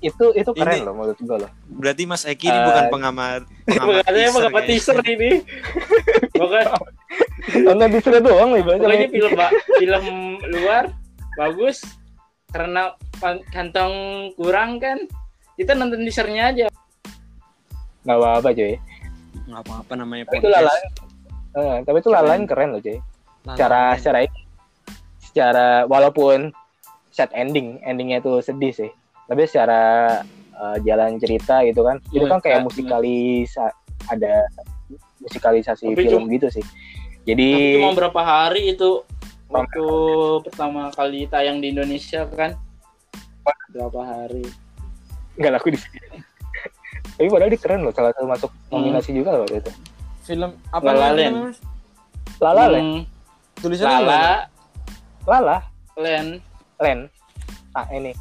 Itu 0.00 0.32
itu 0.32 0.48
keren 0.50 0.80
Ini- 0.80 0.86
loh 0.86 0.96
menurut 0.96 1.20
gua 1.20 1.36
loh. 1.44 1.50
Berarti 1.68 2.08
Mas 2.08 2.24
Eki 2.24 2.48
ini 2.48 2.56
Eh, 2.56 2.64
bukan 2.72 2.84
pengamat 2.88 3.40
pengamat 3.66 4.00
Makanya 4.00 4.22
emang 4.24 4.42
apa 4.42 4.50
kayaknya. 4.54 4.68
teaser 4.70 4.98
ini? 5.04 5.30
Bukan 6.40 6.64
nonton 7.60 7.88
teaser 7.90 8.14
doang 8.18 8.48
nih 8.50 8.62
baca 8.62 8.80
pokoknya 8.80 9.08
film 9.10 9.30
ba- 9.34 9.52
film 9.76 10.04
luar 10.48 10.84
bagus 11.36 11.84
karena 12.50 12.94
pan- 13.22 13.44
kantong 13.54 13.94
kurang 14.34 14.82
kan 14.82 14.98
kita 15.54 15.74
nonton 15.78 16.02
teasernya 16.02 16.42
aja. 16.50 16.66
Nggak 18.02 18.16
apa 18.16 18.28
apa 18.42 18.48
cuy. 18.56 18.74
Nggak 19.50 19.62
apa-apa 19.66 19.92
namanya 19.98 20.24
tapi 20.30 20.36
itu 20.42 20.48
lalain. 20.50 20.84
Eh, 21.50 21.76
tapi 21.82 21.96
itu 21.98 22.10
lalain 22.10 22.44
keren 22.46 22.70
loh 22.74 22.80
cuy. 22.82 22.98
Secara 23.54 23.94
secara 23.96 24.18
ini 24.26 24.40
secara 25.20 25.68
walaupun 25.86 26.50
set 27.10 27.30
ending 27.34 27.78
endingnya 27.86 28.18
itu 28.22 28.42
sedih 28.42 28.72
sih. 28.74 28.90
Tapi 29.30 29.46
secara 29.46 29.82
eh, 30.54 30.76
jalan 30.82 31.20
cerita 31.22 31.62
gitu 31.62 31.86
kan 31.86 32.02
itu 32.10 32.26
kan 32.26 32.40
kayak 32.42 32.62
Iya, 32.62 32.66
musikalis 32.66 33.50
ada 34.08 34.48
musikalisasi 35.20 35.92
Tapi 35.92 36.02
film 36.08 36.26
gitu 36.32 36.48
sih. 36.48 36.64
Jadi 37.28 37.48
Tapi 37.52 37.76
cuma 37.84 37.92
berapa 37.92 38.20
hari 38.24 38.72
itu 38.72 39.04
waktu 39.50 39.84
pertama 40.46 40.88
kali 40.90 41.26
tayang 41.26 41.58
di 41.58 41.70
Indonesia 41.70 42.24
kan? 42.26 42.54
Berapa 43.70 44.00
hari? 44.02 44.46
Nggak 45.34 45.52
laku 45.52 45.68
di 45.70 45.78
sini. 45.78 45.98
Tapi 47.14 47.28
padahal 47.28 47.50
dia 47.50 47.60
keren 47.60 47.84
loh 47.84 47.92
salah 47.92 48.10
satu 48.10 48.26
masuk 48.26 48.50
Hmm. 48.70 48.80
nominasi 48.80 49.10
juga 49.12 49.36
loh 49.36 49.46
itu. 49.46 49.70
Film 50.24 50.50
apa 50.70 50.82
La 50.82 50.90
La 50.90 50.98
namanya, 51.10 51.18
Land. 51.20 51.36
Mas? 51.36 51.58
Lala 52.40 52.64
Hmm, 52.72 53.00
tulisannya? 53.56 53.92
Lala 54.00 54.22
Lala 55.26 55.56
Len 55.96 56.26
Land. 56.78 57.02
Ah 57.70 57.86
ini. 57.92 58.12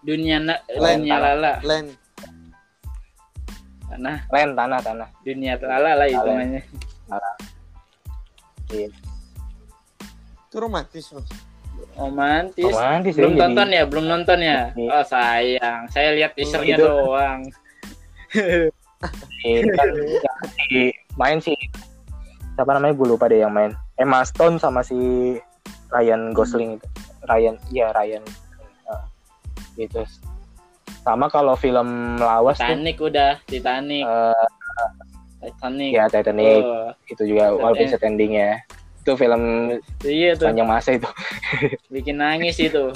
Dunia 0.00 0.38
na, 0.38 0.54
Len. 0.70 1.02
dunia 1.02 1.16
Lala 1.18 1.52
Land. 1.60 1.88
Tanah. 3.88 4.18
Land 4.28 4.52
tanah 4.54 4.80
tanah. 4.80 5.08
Dunia 5.20 5.58
Lala 5.58 5.90
lah 5.96 6.06
itu 6.06 6.16
Lala. 6.16 6.30
namanya 6.30 6.62
iya 8.68 8.88
itu 10.48 10.56
romantis 10.56 11.04
mas. 11.12 11.28
Romantis. 11.98 12.64
Romantis 12.64 13.14
belum 13.20 13.34
ya, 13.36 13.40
nonton 13.44 13.68
ya? 13.68 13.82
Belum 13.84 14.06
nonton 14.08 14.38
ya? 14.40 14.72
Iya. 14.72 14.88
oh 14.96 15.04
sayang. 15.04 15.80
Saya 15.92 16.08
lihat 16.16 16.32
teasernya 16.32 16.76
Itu- 16.80 16.88
doang. 16.88 17.40
Jadi 19.44 19.70
kan 19.76 19.88
yang 19.94 20.40
si 20.68 20.78
main 21.20 21.38
sih 21.38 21.54
siapa 22.56 22.74
namanya? 22.74 22.96
Gue 22.96 23.12
lupa 23.12 23.28
deh 23.28 23.44
yang 23.44 23.52
main. 23.52 23.76
Emma 24.00 24.24
Stone 24.24 24.56
sama 24.56 24.80
si 24.80 24.96
Ryan 25.92 26.32
Gosling 26.32 26.80
itu. 26.80 26.86
Ryan 27.28 27.54
iya 27.68 27.92
Ryan. 27.92 28.24
Ah, 28.88 29.04
gitu. 29.76 30.02
Sama 31.04 31.28
kalau 31.28 31.54
film 31.60 32.16
lawas 32.18 32.56
tuh. 32.56 32.64
Titanic 32.66 32.96
udah 32.98 33.32
Titanic. 33.44 34.04
Eh, 34.06 34.44
Titanic. 35.44 35.90
ya 35.92 36.04
Titanic. 36.08 36.62
Oh, 36.64 36.90
itu 37.06 37.22
juga 37.26 37.52
Titanic. 37.52 37.62
walaupun 37.62 37.86
set 37.86 38.02
endingnya 38.02 38.50
itu 39.08 39.16
film 39.16 39.42
iya 40.04 40.36
tuh 40.36 40.44
sepanjang 40.44 40.68
masa 40.68 40.90
itu. 40.92 41.08
Bikin 41.96 42.20
nangis 42.20 42.60
itu. 42.60 42.92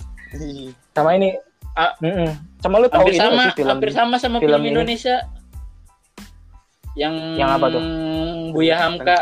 Sama 0.92 1.16
ini. 1.16 1.32
Ah. 1.72 1.96
mm-mm. 2.04 2.28
sama 2.60 2.84
lu 2.84 2.86
tahu 2.92 3.08
hampir 3.08 3.16
ini 3.16 3.24
sama 3.24 3.42
sih 3.48 3.52
film 3.64 3.70
hampir 3.72 3.90
sama 3.96 4.14
sama 4.20 4.36
film 4.44 4.60
film, 4.60 4.60
ini? 4.60 4.76
Indonesia. 4.76 5.16
Yang 6.92 7.14
Yang 7.40 7.50
apa 7.56 7.66
tuh? 7.72 7.82
Buya 8.52 8.76
Hamka. 8.76 9.18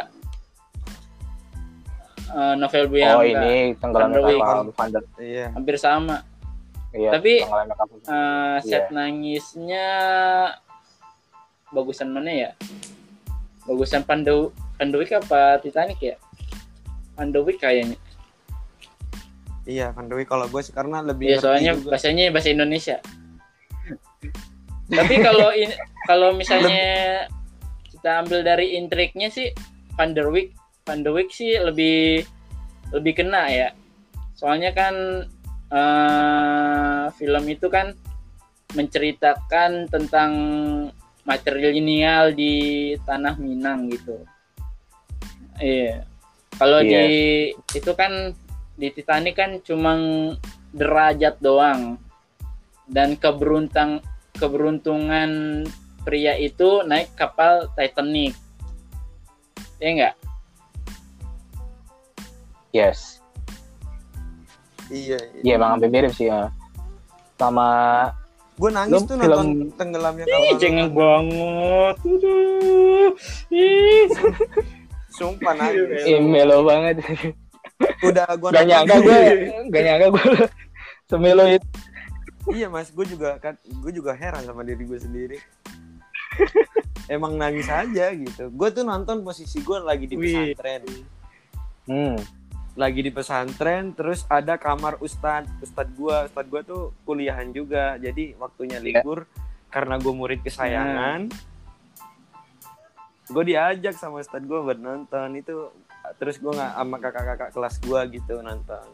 Eh, 2.31 2.55
novel 2.59 2.85
Buya 2.91 3.07
oh 3.15 3.23
Hamka. 3.23 3.31
ini 3.31 3.55
Wing. 3.79 4.43
kapal 4.43 4.89
iya. 5.23 5.47
Hampir 5.55 5.77
sama. 5.79 6.27
Iya 6.91 7.15
Tapi, 7.15 7.35
Eh, 8.03 8.57
set 8.67 8.91
Iya. 8.91 8.99
nangisnya 8.99 9.87
bagusan 11.71 12.11
mana 12.11 12.35
ya? 12.35 12.51
Bagusan 13.63 14.03
Pandu 14.03 14.51
Pandewik 14.75 15.15
apa 15.15 15.63
Titanic 15.63 16.03
ya 16.03 16.19
Pandewik 17.21 17.61
kayaknya 17.61 18.01
iya 19.71 19.95
kan 19.95 20.11
Dewi 20.11 20.27
kalau 20.27 20.51
gue 20.51 20.63
sih 20.65 20.75
karena 20.75 20.99
lebih 21.05 21.31
Iya 21.31 21.39
soalnya 21.39 21.73
juga. 21.79 21.95
bahasanya 21.95 22.35
bahasa 22.35 22.49
Indonesia. 22.51 22.97
Tapi 24.91 25.15
kalau 25.23 25.55
ini 25.55 25.75
kalau 26.11 26.35
misalnya 26.35 26.83
kita 27.87 28.27
ambil 28.27 28.43
dari 28.43 28.75
intriknya 28.75 29.31
sih 29.31 29.55
Van 29.95 30.11
der 30.11 30.27
Wijk 30.27 30.51
Van 30.83 31.07
der 31.07 31.15
Wijk 31.15 31.31
sih 31.31 31.55
lebih 31.63 32.27
lebih 32.91 33.23
kena 33.23 33.47
ya. 33.47 33.69
Soalnya 34.35 34.75
kan 34.75 34.95
eh, 35.71 37.05
film 37.15 37.45
itu 37.47 37.71
kan 37.71 37.95
menceritakan 38.75 39.87
tentang 39.87 40.33
material 41.23 42.35
di 42.35 42.55
tanah 43.07 43.39
Minang 43.39 43.87
gitu. 43.95 44.19
Iya. 45.63 46.10
Kalau 46.57 46.81
di 46.81 47.05
itu 47.55 47.93
kan 47.95 48.35
di 48.75 48.89
Titanic 48.91 49.37
kan 49.37 49.51
cuma 49.61 49.95
derajat 50.73 51.39
doang. 51.39 52.01
Dan 52.91 53.15
keberuntang 53.15 54.03
keberuntungan 54.35 55.63
pria 56.03 56.35
itu 56.35 56.83
naik 56.83 57.13
kapal 57.15 57.71
Titanic. 57.75 58.35
Ya 59.79 59.89
enggak 59.91 60.15
yes. 62.71 63.19
Iya 64.91 65.19
iya. 65.39 65.55
Emang 65.55 65.79
hampir 65.79 65.87
mirip 65.89 66.11
sih 66.13 66.27
ya. 66.27 66.51
Sama 67.35 67.69
gue 68.59 68.71
nangis 68.71 68.93
Lu 68.93 69.07
tuh 69.07 69.17
film- 69.17 69.31
nonton 69.31 69.71
tenggelamnya 69.75 70.25
Ih, 70.27 70.31
kapal. 70.31 70.59
cengeng 70.59 70.91
banget. 70.93 71.97
Aduh. 72.05 73.11
Ih. 73.49 74.07
Sumpah 75.21 75.53
nangis 75.53 76.01
eh, 76.09 76.17
melo 76.17 76.65
banget. 76.65 77.05
Udah 78.01 78.29
gue 78.41 78.49
gak 78.49 78.65
nyangka 78.65 78.97
gue 79.05 79.21
gak 79.69 79.83
nyangka 79.85 80.07
gue 80.17 80.25
semelo 81.13 81.45
itu. 81.45 81.69
Iya 82.49 82.67
mas 82.73 82.89
gue 82.89 83.05
juga 83.05 83.37
kan 83.37 83.61
gue 83.61 83.93
juga 83.93 84.17
heran 84.17 84.41
sama 84.49 84.65
diri 84.65 84.89
gue 84.89 84.97
sendiri. 84.97 85.39
Emang 87.13 87.37
nangis 87.37 87.69
aja 87.69 88.09
gitu. 88.17 88.49
Gue 88.49 88.73
tuh 88.73 88.89
nonton 88.89 89.21
posisi 89.21 89.61
gue 89.61 89.77
lagi 89.77 90.09
di 90.09 90.17
pesantren. 90.17 90.85
Hmm. 91.91 92.17
lagi 92.79 93.03
di 93.03 93.11
pesantren 93.11 93.93
terus 93.93 94.25
ada 94.31 94.57
kamar 94.57 95.03
ustad. 95.05 95.45
Ustad 95.61 95.91
gue 95.93 96.17
ustad 96.33 96.47
gue 96.49 96.63
tuh 96.65 96.97
kuliahan 97.05 97.53
juga. 97.53 98.01
Jadi 98.01 98.33
waktunya 98.41 98.81
libur 98.81 99.29
karena 99.69 100.01
gue 100.01 100.13
murid 100.15 100.41
kesayangan 100.41 101.29
gue 103.31 103.45
diajak 103.47 103.95
sama 103.95 104.19
ustad 104.19 104.43
gue 104.43 104.59
buat 104.59 104.77
nonton. 104.77 105.35
Itu 105.35 105.71
terus 106.19 106.37
gue 106.37 106.51
nggak 106.51 106.73
sama 106.75 106.97
kakak-kakak 106.99 107.51
kelas 107.51 107.75
gue 107.81 108.01
gitu 108.15 108.35
nonton. 108.41 108.87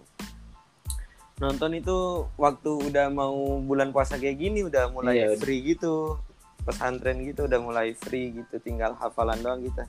Nonton 1.37 1.71
itu 1.73 1.97
waktu 2.37 2.71
udah 2.87 3.09
mau 3.09 3.35
bulan 3.61 3.93
puasa 3.93 4.17
kayak 4.17 4.37
gini 4.37 4.65
udah 4.65 4.89
mulai 4.89 5.25
Iya. 5.27 5.37
free 5.37 5.61
gitu. 5.67 6.17
Pesantren 6.63 7.23
gitu 7.23 7.47
udah 7.47 7.61
mulai 7.63 7.95
free 7.95 8.35
gitu 8.35 8.59
tinggal 8.59 8.95
hafalan 8.95 9.39
doang 9.39 9.63
gitu 9.63 9.87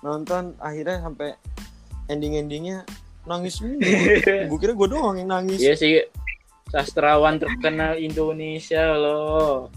nonton 0.00 0.56
akhirnya 0.56 1.04
sampai 1.04 1.36
ending 2.08 2.40
endingnya 2.40 2.88
nangis 3.28 3.60
semua 3.60 3.76
gue 4.48 4.58
kira 4.58 4.72
gue 4.72 4.88
doang 4.88 5.18
yang 5.18 5.28
nangis. 5.28 5.60
Iya 5.60 5.74
sih 5.76 6.00
sastrawan 6.70 7.36
terkenal 7.36 7.98
Indonesia 7.98 8.94
loh 8.96 9.68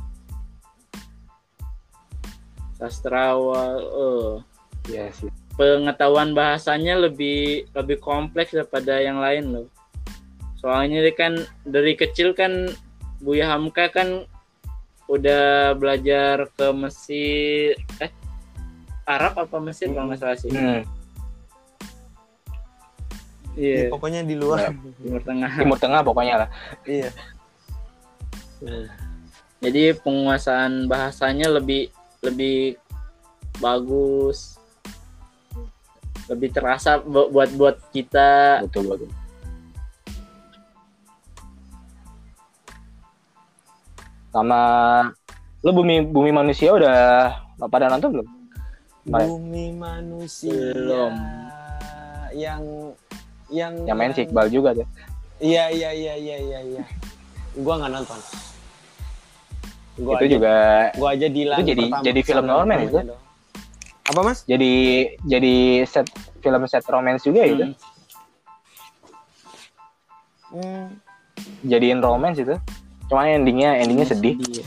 sastrawan 2.84 3.80
eh 3.80 4.34
iya 4.91 5.08
sih 5.15 5.32
pengetahuan 5.56 6.34
bahasanya 6.34 6.98
lebih 6.98 7.69
lebih 7.78 8.02
kompleks 8.02 8.52
daripada 8.52 8.98
yang 9.00 9.22
lain 9.22 9.54
loh. 9.54 9.67
Soalnya 10.58 11.04
dia 11.06 11.13
kan 11.13 11.34
dari 11.62 11.93
kecil 11.93 12.34
kan 12.34 12.72
Buya 13.22 13.54
Hamka 13.54 13.88
kan 13.93 14.26
udah 15.08 15.78
belajar 15.78 16.50
ke 16.58 16.67
Mesir 16.74 17.78
eh 18.02 18.12
Arab 19.06 19.36
apa 19.46 19.58
Mesir 19.62 19.91
kalau 19.93 20.10
nggak 20.10 20.19
salah 20.19 20.38
sih. 20.39 20.50
hmm. 20.52 20.82
Ya, 23.54 23.86
Iya, 23.86 23.93
pokoknya 23.93 24.26
di 24.26 24.34
luar 24.34 24.74
Timur 24.98 25.22
Tengah. 25.22 25.62
timur 25.62 25.78
tengah 25.78 26.02
pokoknya 26.02 26.36
lah 26.41 26.50
iya 26.89 27.13
Jadi 29.62 29.93
penguasaan 30.02 30.89
bahasanya 30.89 31.54
lebih 31.54 31.93
lebih 32.23 32.79
bagus. 33.59 34.55
Lebih 36.25 36.49
terasa 36.49 36.97
bu- 36.97 37.29
buat 37.29 37.51
buat 37.53 37.75
kita 37.91 38.63
betul 38.63 38.88
betul 38.88 39.12
sama 44.33 44.59
lu 45.62 45.71
bumi 45.71 46.01
bumi 46.03 46.31
manusia 46.33 46.73
udah 46.73 46.97
pada 47.69 47.88
nonton 47.88 48.19
belum 48.19 48.27
Kemarin. 49.03 49.27
bumi 49.29 49.65
manusia 49.75 50.55
Belum. 50.73 51.13
yang 52.33 52.62
yang 53.51 53.73
yang 53.86 53.97
main 53.99 54.09
si 54.09 54.25
Iqbal 54.25 54.49
juga 54.49 54.73
tuh 54.73 54.88
iya 55.38 55.69
iya 55.69 55.93
iya 55.93 56.13
iya 56.17 56.38
iya 56.39 56.59
iya 56.65 56.83
gua 57.62 57.77
nggak 57.77 57.93
nonton 57.93 58.19
gua 59.99 60.17
itu 60.17 60.25
aja, 60.25 60.34
juga 60.34 60.53
gua 60.97 61.10
aja 61.13 61.27
di 61.29 61.41
itu 61.45 61.62
jadi- 61.62 61.89
jadi 62.01 62.19
film 62.21 62.45
Norman 62.45 62.79
itu. 62.82 62.97
apa 64.03 64.19
mas 64.19 64.43
jadi 64.43 64.73
jadi 65.23 65.56
set 65.88 66.08
film 66.43 66.63
set 66.67 66.84
romance 66.89 67.23
juga 67.23 67.41
itu. 67.47 67.63
Hmm. 67.63 67.75
Hmm. 70.53 70.86
Jadiin 71.63 72.03
romance 72.03 72.38
itu. 72.38 72.56
Cuman 73.08 73.41
endingnya 73.41 73.79
endingnya 73.79 74.08
sedih. 74.08 74.36
Sedih. 74.38 74.65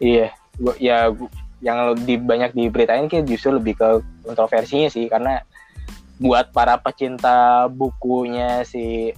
Iya, 0.00 0.28
gua, 0.56 0.74
ya 0.80 1.12
gua- 1.12 1.32
yang 1.60 1.92
di 2.00 2.16
banyak 2.16 2.56
diberitain 2.56 3.04
kayak 3.04 3.28
justru 3.28 3.52
lebih 3.52 3.76
ke 3.76 3.88
kontroversinya 4.24 4.88
sih 4.88 5.12
karena 5.12 5.44
buat 6.16 6.48
para 6.56 6.80
pecinta 6.80 7.68
bukunya 7.68 8.64
si 8.64 9.12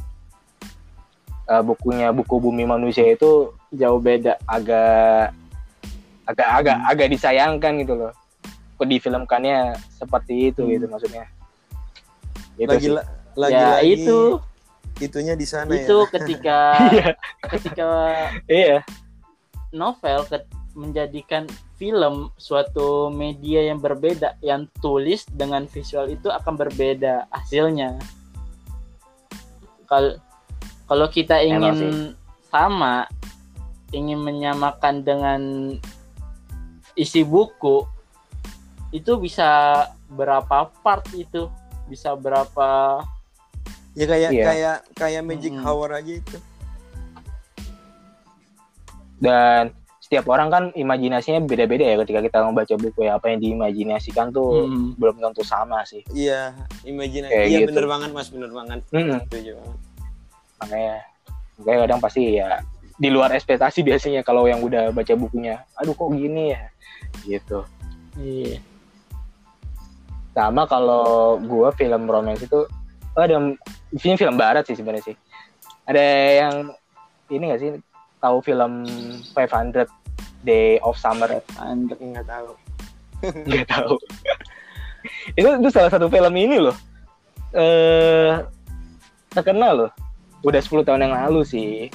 eh, 1.49 1.63
bukunya 1.63 2.11
buku 2.11 2.39
Bumi 2.39 2.63
Manusia 2.65 3.07
itu 3.09 3.51
Jauh 3.73 3.99
beda. 3.99 4.37
agak 4.45 5.33
agak 6.29 6.49
agak 6.49 6.77
agak 6.87 7.09
disayangkan 7.09 7.73
gitu 7.81 7.95
loh. 7.97 8.13
Kok 8.77 8.87
difilmkannya 8.87 9.75
seperti 9.91 10.53
itu 10.53 10.67
gitu 10.69 10.87
maksudnya. 10.87 11.27
Itu 12.61 12.69
lagi 12.69 12.87
sih. 12.87 12.93
la- 12.93 13.09
lagi 13.33 13.55
ya 13.57 13.69
lagi 13.81 13.89
itu 13.97 14.21
itunya 15.01 15.33
di 15.33 15.47
sana 15.49 15.73
itu 15.73 15.97
ya. 16.05 16.11
ketika 16.13 16.59
Iya, 16.93 17.09
ketika 17.49 17.89
iya. 18.45 18.79
novel 19.73 20.29
ke- 20.29 20.45
menjadikan 20.77 21.49
film 21.81 22.29
suatu 22.37 23.09
media 23.09 23.73
yang 23.73 23.81
berbeda 23.81 24.37
yang 24.45 24.69
tulis 24.85 25.25
dengan 25.33 25.65
visual 25.65 26.13
itu 26.13 26.29
akan 26.29 26.55
berbeda 26.61 27.25
hasilnya 27.33 27.97
kalau 29.85 30.17
kalau 30.93 31.09
kita 31.09 31.41
Emang 31.41 31.73
ingin 31.73 32.13
sama 32.53 33.09
ingin 33.97 34.21
menyamakan 34.21 35.01
dengan 35.01 35.41
isi 36.93 37.25
buku 37.25 37.89
itu 38.93 39.17
bisa 39.17 39.89
berapa 40.13 40.69
part 40.85 41.09
itu 41.17 41.49
bisa 41.89 42.13
berapa 42.13 43.01
Ya 43.97 44.05
kayak 44.05 44.31
Iya. 44.37 44.45
kayak 44.45 44.77
kayak 44.97 45.23
Magic 45.25 45.53
Mm-mm. 45.53 45.65
Hour 45.65 45.97
aja 45.97 46.13
itu. 46.13 46.37
Dan 49.17 49.73
setiap 50.01 50.29
orang 50.29 50.49
kan 50.53 50.65
imajinasinya 50.77 51.41
beda-beda 51.45 51.89
ya 51.89 51.97
ketika 52.05 52.21
kita 52.21 52.45
membaca 52.45 52.73
buku 52.77 53.05
ya 53.09 53.17
apa 53.17 53.33
yang 53.33 53.41
diimajinasikan 53.41 54.33
tuh 54.33 54.69
hmm, 54.69 55.01
belum 55.01 55.25
tentu 55.25 55.41
sama 55.45 55.85
sih. 55.89 56.05
Iya, 56.13 56.53
imajinasi. 56.85 57.33
Iya 57.33 57.65
gitu. 57.65 57.73
bener 57.73 57.85
banget 57.89 58.11
Mas, 58.17 58.29
bener 58.29 58.53
banget. 58.53 58.81
Setuju 58.93 59.61
banget. 59.61 59.92
Makanya 60.65 60.97
makanya 61.59 61.79
kadang 61.87 62.01
pasti 62.01 62.23
ya 62.39 62.63
di 63.03 63.09
luar 63.09 63.35
ekspektasi 63.35 63.83
biasanya 63.83 64.21
kalau 64.23 64.47
yang 64.47 64.63
udah 64.63 64.95
baca 64.95 65.15
bukunya 65.17 65.65
aduh 65.75 65.97
kok 65.97 66.13
gini 66.15 66.55
ya? 66.55 66.63
Gitu. 67.27 67.59
Iya. 68.15 68.63
Sama 70.33 70.65
kalau 70.71 71.37
gua 71.43 71.75
film 71.75 72.09
romance 72.09 72.47
itu 72.47 72.69
oh, 73.17 73.23
ada 73.23 73.37
ini 73.91 74.17
film 74.17 74.37
barat 74.39 74.69
sih 74.69 74.79
sebenarnya 74.79 75.13
sih. 75.13 75.17
Ada 75.89 76.05
yang 76.47 76.55
ini 77.33 77.51
gak 77.51 77.61
sih 77.61 77.71
tahu 78.23 78.39
film 78.45 78.87
500 79.35 79.89
Day 80.47 80.79
of 80.87 80.95
Summer? 80.95 81.43
Andre. 81.59 81.97
Enggak 81.99 82.29
tahu. 82.29 82.51
nggak 83.51 83.67
tahu. 83.67 83.95
Itu 85.35 85.49
itu 85.59 85.69
salah 85.75 85.91
satu 85.91 86.07
film 86.07 86.35
ini 86.39 86.59
loh. 86.59 86.77
Eh 87.51 88.43
terkenal 89.33 89.73
loh 89.75 89.91
udah 90.43 90.61
10 90.61 90.87
tahun 90.87 91.09
yang 91.09 91.15
lalu 91.15 91.43
sih. 91.47 91.91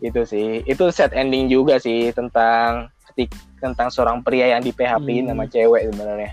Itu 0.00 0.24
sih. 0.24 0.64
Itu 0.64 0.88
set 0.90 1.12
ending 1.12 1.50
juga 1.50 1.76
sih 1.76 2.10
tentang 2.14 2.88
ketik 3.10 3.30
tentang 3.60 3.92
seorang 3.92 4.24
pria 4.24 4.56
yang 4.56 4.62
di 4.64 4.72
PHP 4.72 5.22
Hmm. 5.22 5.26
sama 5.34 5.44
cewek 5.50 5.82
sebenarnya. 5.92 6.32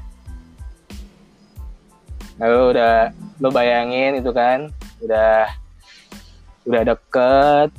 Nah 2.38 2.46
lu 2.48 2.72
udah 2.72 3.12
lo 3.42 3.50
bayangin 3.50 4.22
itu 4.22 4.30
kan 4.30 4.70
udah 5.02 5.50
udah 6.68 6.82
deket 6.84 7.70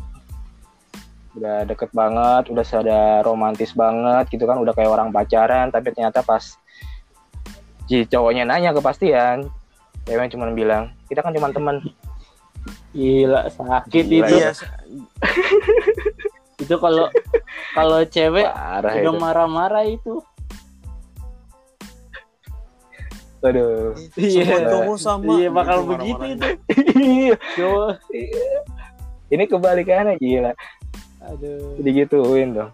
udah 1.39 1.57
deket 1.71 1.91
banget 1.95 2.51
udah 2.51 2.65
ada 2.83 3.01
romantis 3.23 3.71
banget 3.71 4.27
gitu 4.35 4.49
kan 4.49 4.59
udah 4.59 4.75
kayak 4.75 4.91
orang 4.91 5.15
pacaran 5.15 5.71
tapi 5.71 5.95
ternyata 5.95 6.25
pas 6.27 6.59
si 7.87 8.03
cowoknya 8.11 8.43
nanya 8.43 8.75
kepastian 8.75 9.47
ceweknya 10.03 10.35
cuma 10.35 10.51
bilang 10.51 10.91
kita 11.07 11.23
kan 11.23 11.31
cuma 11.31 11.55
teman 11.55 11.79
gila 12.93 13.41
sakit 13.53 14.05
Gila, 14.09 14.27
itu. 14.27 14.35
Iya, 14.39 14.51
itu 16.63 16.75
kalau 16.81 17.07
kalau 17.77 18.01
cewek 18.09 18.47
parah 18.49 18.93
udah 18.99 19.15
marah-marah 19.15 19.85
itu. 19.87 20.21
Aduh. 23.39 23.95
Iya. 24.19 24.43
semua 24.43 24.67
cowok 24.67 24.97
sama. 24.99 25.31
iya 25.39 25.49
bakal 25.55 25.87
Gitu 25.87 25.91
begitu 25.95 26.25
itu. 26.35 26.47
Iya, 26.99 27.35
cowok. 27.55 27.91
Ini 29.31 29.45
kebalikannya 29.47 30.15
gila. 30.19 30.53
Aduh. 31.23 31.79
Digituin 31.79 32.51
dong. 32.57 32.73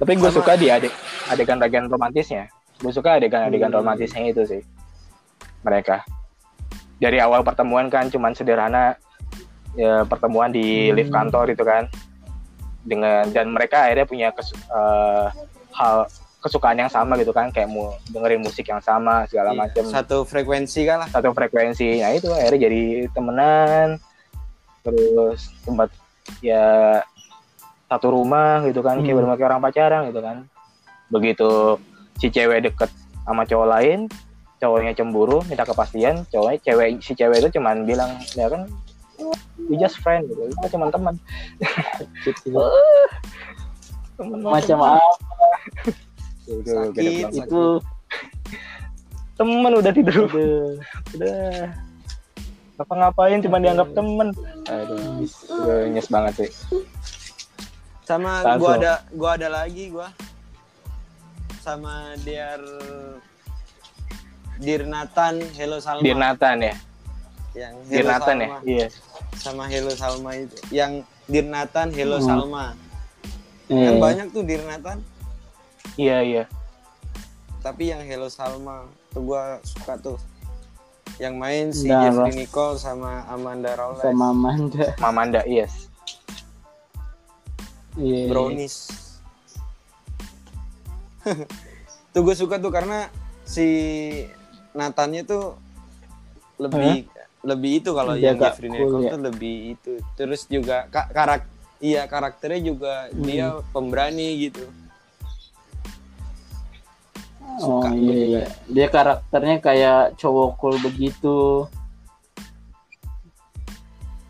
Tapi 0.00 0.12
gue 0.18 0.30
suka 0.32 0.56
di 0.56 0.72
adek 0.72 0.90
adegan-adegan 1.28 1.86
romantisnya. 1.86 2.48
Gue 2.80 2.90
suka 2.90 3.20
adegan-adegan 3.20 3.70
Hmm. 3.70 3.78
romantisnya 3.84 4.24
itu 4.24 4.42
sih. 4.48 4.62
Mereka 5.62 6.02
dari 7.02 7.18
awal 7.18 7.42
pertemuan 7.42 7.90
kan 7.90 8.06
cuman 8.06 8.30
sederhana 8.30 8.94
ya 9.74 10.06
pertemuan 10.06 10.48
di 10.48 10.86
Hmm. 10.86 10.94
lift 10.94 11.10
kantor 11.10 11.50
itu 11.50 11.64
kan 11.64 11.90
dengan 12.80 13.26
dan 13.28 13.50
mereka 13.50 13.82
akhirnya 13.82 14.06
punya 14.06 14.28
kes- 14.30 14.54
eh, 14.54 15.26
hal 15.72 16.06
kesukaan 16.38 16.74
yang 16.76 16.86
sama 16.88 17.14
gitu 17.16 17.30
kan 17.30 17.50
kayak 17.50 17.66
mau 17.66 17.94
dengerin 18.06 18.38
musik 18.40 18.66
yang 18.66 18.78
sama 18.78 19.26
segala 19.26 19.50
Iya, 19.50 19.58
macam 19.60 19.84
Satu 19.88 20.22
frekuensi 20.22 20.82
kan 20.82 21.02
lah. 21.02 21.08
satu 21.08 21.30
frekuensi 21.30 21.98
nah 21.98 22.10
itu 22.10 22.26
akhirnya 22.28 22.66
jadi 22.66 22.82
temenan 23.08 23.98
terus 24.82 25.54
tempat 25.62 25.88
ya 26.38 26.98
satu 27.86 28.10
rumah 28.10 28.62
gitu 28.64 28.80
kan 28.80 28.98
kayak 28.98 29.14
Hmm. 29.14 29.30
kayak 29.32 29.48
orang 29.48 29.62
pacaran 29.62 30.02
gitu 30.10 30.20
kan 30.20 30.36
begitu 31.08 31.50
si 32.16 32.26
cewek 32.28 32.66
deket 32.66 32.90
sama 33.22 33.44
cowok 33.44 33.68
lain 33.70 34.00
cowoknya 34.62 34.94
cemburu 34.94 35.42
minta 35.50 35.66
kepastian 35.66 36.22
cowoknya 36.30 36.62
cewek 36.62 37.02
si 37.02 37.18
cewek 37.18 37.42
itu 37.42 37.58
cuman 37.58 37.82
bilang 37.82 38.14
ya 38.38 38.46
kan 38.46 38.70
we 39.70 39.78
just 39.78 39.98
friend 40.02 40.26
gitu. 40.26 40.50
Kita 40.50 40.66
cuman 40.74 40.88
teman. 40.90 41.14
Temen 44.18 44.38
macam 44.42 44.78
apa? 44.82 45.00
Sakit, 46.46 47.30
itu. 47.30 47.64
Temen 49.38 49.72
udah 49.72 49.92
tidur. 49.94 50.26
Aduh 50.26 50.78
udah. 51.16 51.70
Apa 52.82 52.92
ngapain 52.98 53.38
cuma 53.44 53.62
dianggap 53.62 53.94
temen 53.94 54.34
aduh 54.66 55.22
udah 55.62 55.86
nyes 55.90 56.08
banget 56.10 56.46
sih. 56.46 56.50
Sama 58.02 58.42
Langsung. 58.42 58.58
gua 58.58 58.72
ada 58.78 58.92
gua 59.14 59.30
ada 59.38 59.48
lagi 59.50 59.86
gua. 59.92 60.10
Sama 61.62 62.18
Dear 62.26 62.58
Dear 64.62 64.86
Nathan, 64.86 65.42
Hello 65.52 65.76
Salma. 65.78 66.00
Dear 66.00 66.16
Nathan 66.16 66.58
ya 66.62 66.74
yang 67.52 67.74
Hello 67.84 68.08
Nathan 68.08 68.36
ya 68.38 68.48
iya 68.64 68.86
Sama 69.34 69.66
Hello 69.66 69.92
Salma 69.92 70.32
itu. 70.34 70.56
Yang 70.70 71.04
Dear 71.26 71.46
Nathan, 71.46 71.88
Hello 71.90 72.16
Hmm. 72.16 72.24
Salma. 72.24 72.66
Eh, 73.66 73.76
Kan 73.76 73.94
banyak 73.98 74.26
tuh 74.30 74.42
Dear 74.42 74.62
Nathan, 74.64 74.98
iya 75.96 76.20
iya 76.20 76.44
tapi 77.58 77.90
yang 77.90 78.02
Hello 78.02 78.26
Salma 78.26 78.82
tuh 79.10 79.22
gua 79.22 79.62
suka 79.62 79.94
tuh. 79.96 80.18
Yang 81.16 81.34
main 81.36 81.66
si 81.70 81.86
Nah, 81.86 82.08
Jeffrey 82.08 82.34
Nicole 82.34 82.74
sama 82.74 83.22
Amanda 83.26 83.70
Rawley. 83.72 84.00
sama 84.00 84.24
Amanda 84.30 84.84
Mamanda 85.04 85.40
yes 85.44 85.86
iya 87.94 88.24
brownies 88.26 88.88
tuh 92.12 92.20
gue 92.20 92.34
suka 92.34 92.56
tuh 92.56 92.72
karena 92.72 93.06
si 93.44 93.68
Nathannya 94.72 95.22
tuh 95.22 95.56
lebih 96.56 97.08
lebih 97.42 97.82
itu 97.82 97.90
kalau 97.90 98.14
yang 98.14 98.38
Jeffrey 98.38 98.70
cool 98.70 98.78
Nicole 98.86 99.02
ya. 99.02 99.10
tuh 99.10 99.20
lebih 99.20 99.56
itu 99.74 99.92
terus 100.14 100.46
juga 100.46 100.86
ka- 100.88 101.10
karak 101.10 101.42
iya 101.78 102.06
karakternya 102.06 102.60
juga 102.64 102.94
Hmm. 103.10 103.22
dia 103.22 103.46
pemberani 103.70 104.28
gitu 104.40 104.62
oh 107.42 107.82
suka 107.82 107.88
iya, 107.90 107.98
gua 107.98 108.14
juga. 108.14 108.38
iya 108.38 108.44
dia 108.66 108.86
karakternya 108.88 109.56
kayak 109.58 110.00
cowok 110.16 110.50
cool 110.56 110.76
begitu 110.80 111.66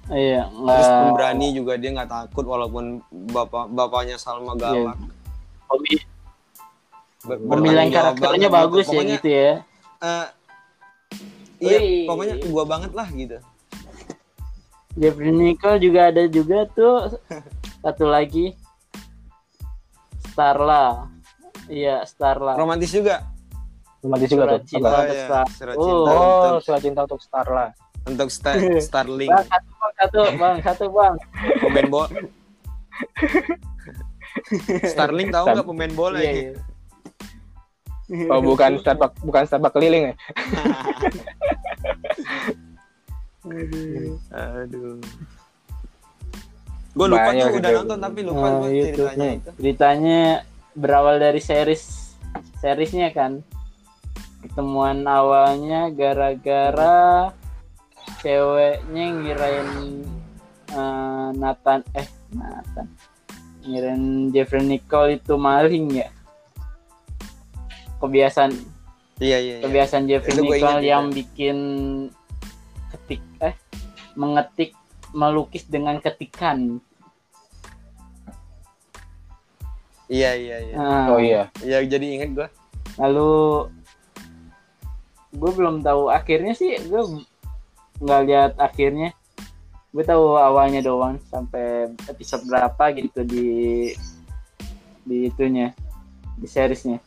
iya 0.08 0.48
terus 0.48 0.58
nggak 0.88 1.00
pemberani 1.04 1.46
juga 1.52 1.72
dia 1.76 1.90
nggak 1.92 2.10
takut 2.10 2.44
walaupun 2.44 2.84
bapak 3.10 3.68
bapaknya 3.70 4.16
Salma 4.16 4.52
galak 4.54 4.96
Pemi- 5.68 6.04
Ber- 7.22 7.38
Iya. 7.38 7.46
pemilihan 7.46 7.88
karakternya 7.88 8.48
bagus 8.50 8.82
gitu. 8.82 8.88
ya 8.88 8.98
pokoknya 8.98 9.14
gitu 9.14 9.28
ya 9.30 9.52
eh, 10.02 10.26
iya 11.58 11.78
Wih. 11.78 12.04
pokoknya 12.04 12.34
gua 12.46 12.64
banget 12.66 12.92
lah 12.92 13.08
gitu 13.08 13.38
Jeffrey 14.92 15.30
Nicole 15.30 15.78
juga 15.80 16.10
ada 16.12 16.22
juga 16.26 16.66
tuh 16.68 17.16
satu 17.82 18.04
lagi 18.04 18.52
Starla 20.28 21.06
iya 21.66 22.02
Starla 22.02 22.54
romantis 22.54 22.90
juga 22.90 23.22
romantis 24.02 24.28
juga 24.28 24.44
Surat 24.44 24.52
tuh 24.52 24.60
cinta. 24.66 24.88
Oh, 24.88 24.98
untuk 24.98 25.14
iya. 25.14 25.24
Star. 25.24 25.46
Surat 25.48 25.74
cinta 25.76 26.10
oh 26.10 26.42
untuk 26.42 26.60
surat 26.60 26.80
cinta 26.82 27.00
untuk 27.06 27.20
Starla 27.22 27.66
untuk 28.02 28.28
Star 28.28 28.56
Starling 28.90 29.30
Bang, 29.30 29.46
satu 29.46 29.70
bang, 29.72 29.92
satu 29.94 30.18
bang, 30.34 30.56
satu 30.58 30.84
bang. 30.90 31.14
pemain 31.62 31.88
bola. 31.88 32.08
Starling 34.92 35.28
tahu 35.30 35.44
nggak 35.48 35.66
pemain 35.66 35.92
bola 35.94 36.18
Iya, 36.18 36.26
ini? 36.26 36.42
iya. 36.42 36.52
Oh 38.28 38.40
bukan 38.44 38.76
Starbucks 38.78 39.24
bukan 39.24 39.42
Starbucks 39.48 39.74
keliling 39.74 40.12
ya 40.12 40.14
Aduh. 44.32 45.02
Gue 46.92 47.06
lupa 47.08 47.32
Banyak 47.32 47.46
tuh 47.48 47.58
udah 47.58 47.70
gitu. 47.72 47.78
nonton 47.82 47.98
tapi 47.98 48.20
lupa 48.22 48.46
Nah, 48.46 48.52
gua 48.60 48.68
itu 48.70 48.84
ceritanya 48.92 49.28
itu. 49.32 49.50
Ceritanya 49.58 50.20
berawal 50.76 51.16
dari 51.18 51.40
series 51.40 52.14
seriesnya 52.60 53.08
kan. 53.10 53.40
Ketemuan 54.44 55.06
awalnya 55.08 55.88
gara-gara 55.90 57.30
ceweknya 58.20 59.04
ngirain 59.10 59.70
eh, 60.70 61.28
Nathan 61.38 61.80
eh 61.94 62.08
Nathan 62.34 62.86
ngirain 63.62 64.34
Jeffrey 64.34 64.62
Nicole 64.66 65.18
itu 65.18 65.34
maling 65.38 66.02
ya. 66.02 66.08
Kebiasaan 68.02 68.50
Iya 69.22 69.38
iya. 69.38 69.54
iya. 69.56 69.62
kebiasaan 69.62 70.04
Jeffrey 70.10 70.34
Nicole 70.34 70.58
ingat 70.58 70.82
yang 70.82 71.04
juga. 71.06 71.16
bikin 71.22 71.56
ketik 72.90 73.22
eh 73.38 73.54
mengetik 74.18 74.74
melukis 75.14 75.62
dengan 75.64 76.02
ketikan. 76.02 76.82
Iya 80.10 80.30
iya 80.34 80.56
iya. 80.60 80.74
Nah, 80.76 81.06
oh 81.08 81.20
iya 81.22 81.48
Iya 81.62 81.78
jadi 81.86 82.06
inget 82.18 82.30
gue. 82.34 82.48
lalu 83.00 83.64
gue 85.32 85.50
belum 85.56 85.80
tahu 85.80 86.12
akhirnya 86.12 86.52
sih 86.52 86.76
gue 86.76 87.02
nggak 88.04 88.22
lihat 88.28 88.52
akhirnya 88.60 89.16
gue 89.88 90.04
tahu 90.04 90.36
awalnya 90.36 90.84
doang 90.84 91.16
sampai 91.32 91.88
episode 92.04 92.44
berapa 92.44 92.92
gitu 92.92 93.24
di 93.24 93.48
di 95.08 95.32
itunya 95.32 95.72
di 96.36 96.44
seriesnya 96.44 97.00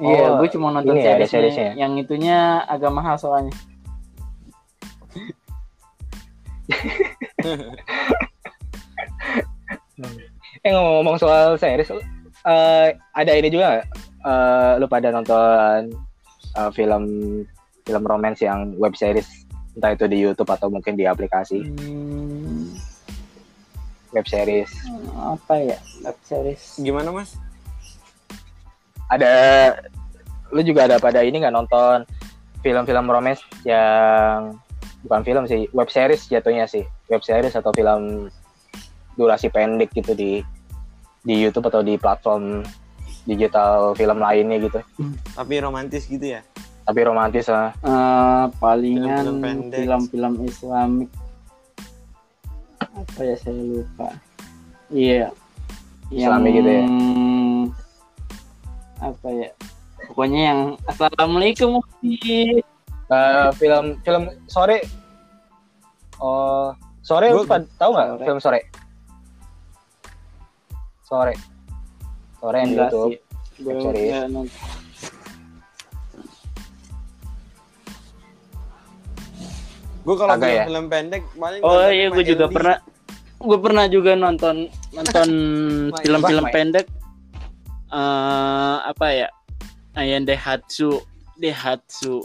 Iya, 0.00 0.32
Oh, 0.32 0.40
gue 0.40 0.48
cuma 0.48 0.72
nonton 0.72 0.96
ini 0.96 1.04
ya, 1.04 1.20
ada 1.20 1.28
seriesnya. 1.28 1.76
seriesnya. 1.76 1.76
Yang 1.76 2.08
itunya 2.08 2.64
agak 2.64 2.88
mahal 2.88 3.20
soalnya. 3.20 3.52
eh 10.64 10.72
ngomong-ngomong 10.72 11.16
soal 11.20 11.56
series 11.60 11.92
eh, 11.92 12.88
ada 12.96 13.32
ini 13.36 13.52
juga? 13.52 13.84
Eh, 14.24 14.72
lu 14.80 14.88
pada 14.88 15.12
nonton 15.12 15.92
eh, 16.56 16.70
film 16.72 17.04
film 17.84 18.02
romance 18.04 18.40
yang 18.44 18.72
web 18.80 18.96
series 18.96 19.44
entah 19.76 19.92
itu 19.96 20.04
di 20.08 20.18
YouTube 20.20 20.50
atau 20.50 20.68
mungkin 20.68 20.96
di 20.98 21.06
aplikasi 21.06 21.62
Hmm, 21.64 22.74
web 24.12 24.26
series 24.26 24.70
apa 25.20 25.54
ya? 25.60 25.78
Web 26.04 26.16
series. 26.24 26.80
Gimana 26.80 27.12
mas? 27.12 27.36
Ada 29.10 29.32
lu 30.50 30.62
juga 30.62 30.86
ada 30.90 30.96
pada 30.98 31.22
ini 31.22 31.42
nggak 31.42 31.54
nonton 31.54 32.02
film-film 32.64 33.06
romance 33.06 33.42
yang 33.62 34.58
bukan 35.06 35.22
film 35.22 35.44
sih 35.46 35.66
web 35.74 35.90
series 35.90 36.26
jatuhnya 36.30 36.64
sih. 36.70 36.86
Web 37.10 37.26
series 37.26 37.58
atau 37.58 37.74
film 37.74 38.30
durasi 39.18 39.50
pendek 39.50 39.92
gitu 39.92 40.14
di 40.14 40.40
di 41.26 41.34
YouTube 41.36 41.68
atau 41.68 41.84
di 41.84 42.00
platform 42.00 42.64
digital 43.28 43.92
film 43.98 44.22
lainnya 44.22 44.56
gitu. 44.62 44.80
Tapi 45.36 45.60
romantis 45.60 46.08
gitu 46.08 46.38
ya? 46.38 46.40
tapi 46.90 47.06
romantis 47.06 47.46
lah. 47.46 47.70
Eh, 47.86 48.44
palingan 48.58 49.38
Film-film 49.70 50.32
Islamik. 50.42 51.10
Apa 52.82 53.20
ya 53.22 53.36
saya 53.38 53.62
lupa. 53.62 54.10
Iya. 54.90 55.30
Islami 56.10 56.48
gitu 56.50 56.66
ya? 56.66 56.84
Apa 59.20 59.28
ya? 59.36 59.48
Pokoknya 60.08 60.40
yang 60.48 60.60
assalamualaikum. 60.88 61.84
Eh, 63.10 63.48
film 63.60 64.00
film 64.00 64.22
sore. 64.48 64.80
Oh 66.24 66.72
sore 67.04 67.28
lu 67.28 67.44
tahu 67.76 67.90
nggak 67.92 68.24
film 68.24 68.40
sore? 68.40 68.60
Sore. 71.04 71.34
Sore 72.40 72.56
yang 72.64 72.70
di 72.72 72.76
YouTube. 72.80 73.12
Series. 73.60 74.48
Gue 80.00 80.16
kalau 80.16 80.40
ya? 80.40 80.64
film 80.64 80.88
pendek 80.88 81.22
paling 81.36 81.60
oh 81.60 81.84
iya 81.92 82.08
gue 82.08 82.24
juga 82.24 82.48
LD. 82.48 82.56
pernah 82.56 82.76
gue 83.36 83.58
pernah 83.60 83.84
juga 83.84 84.16
nonton 84.16 84.72
nonton 84.96 85.28
film-film 86.00 86.44
pendek 86.48 86.88
eh 87.90 88.76
apa 88.86 89.06
ya? 89.10 89.28
Ayan 89.98 90.22
Dehatsu 90.22 91.02
Dehatsu 91.34 92.22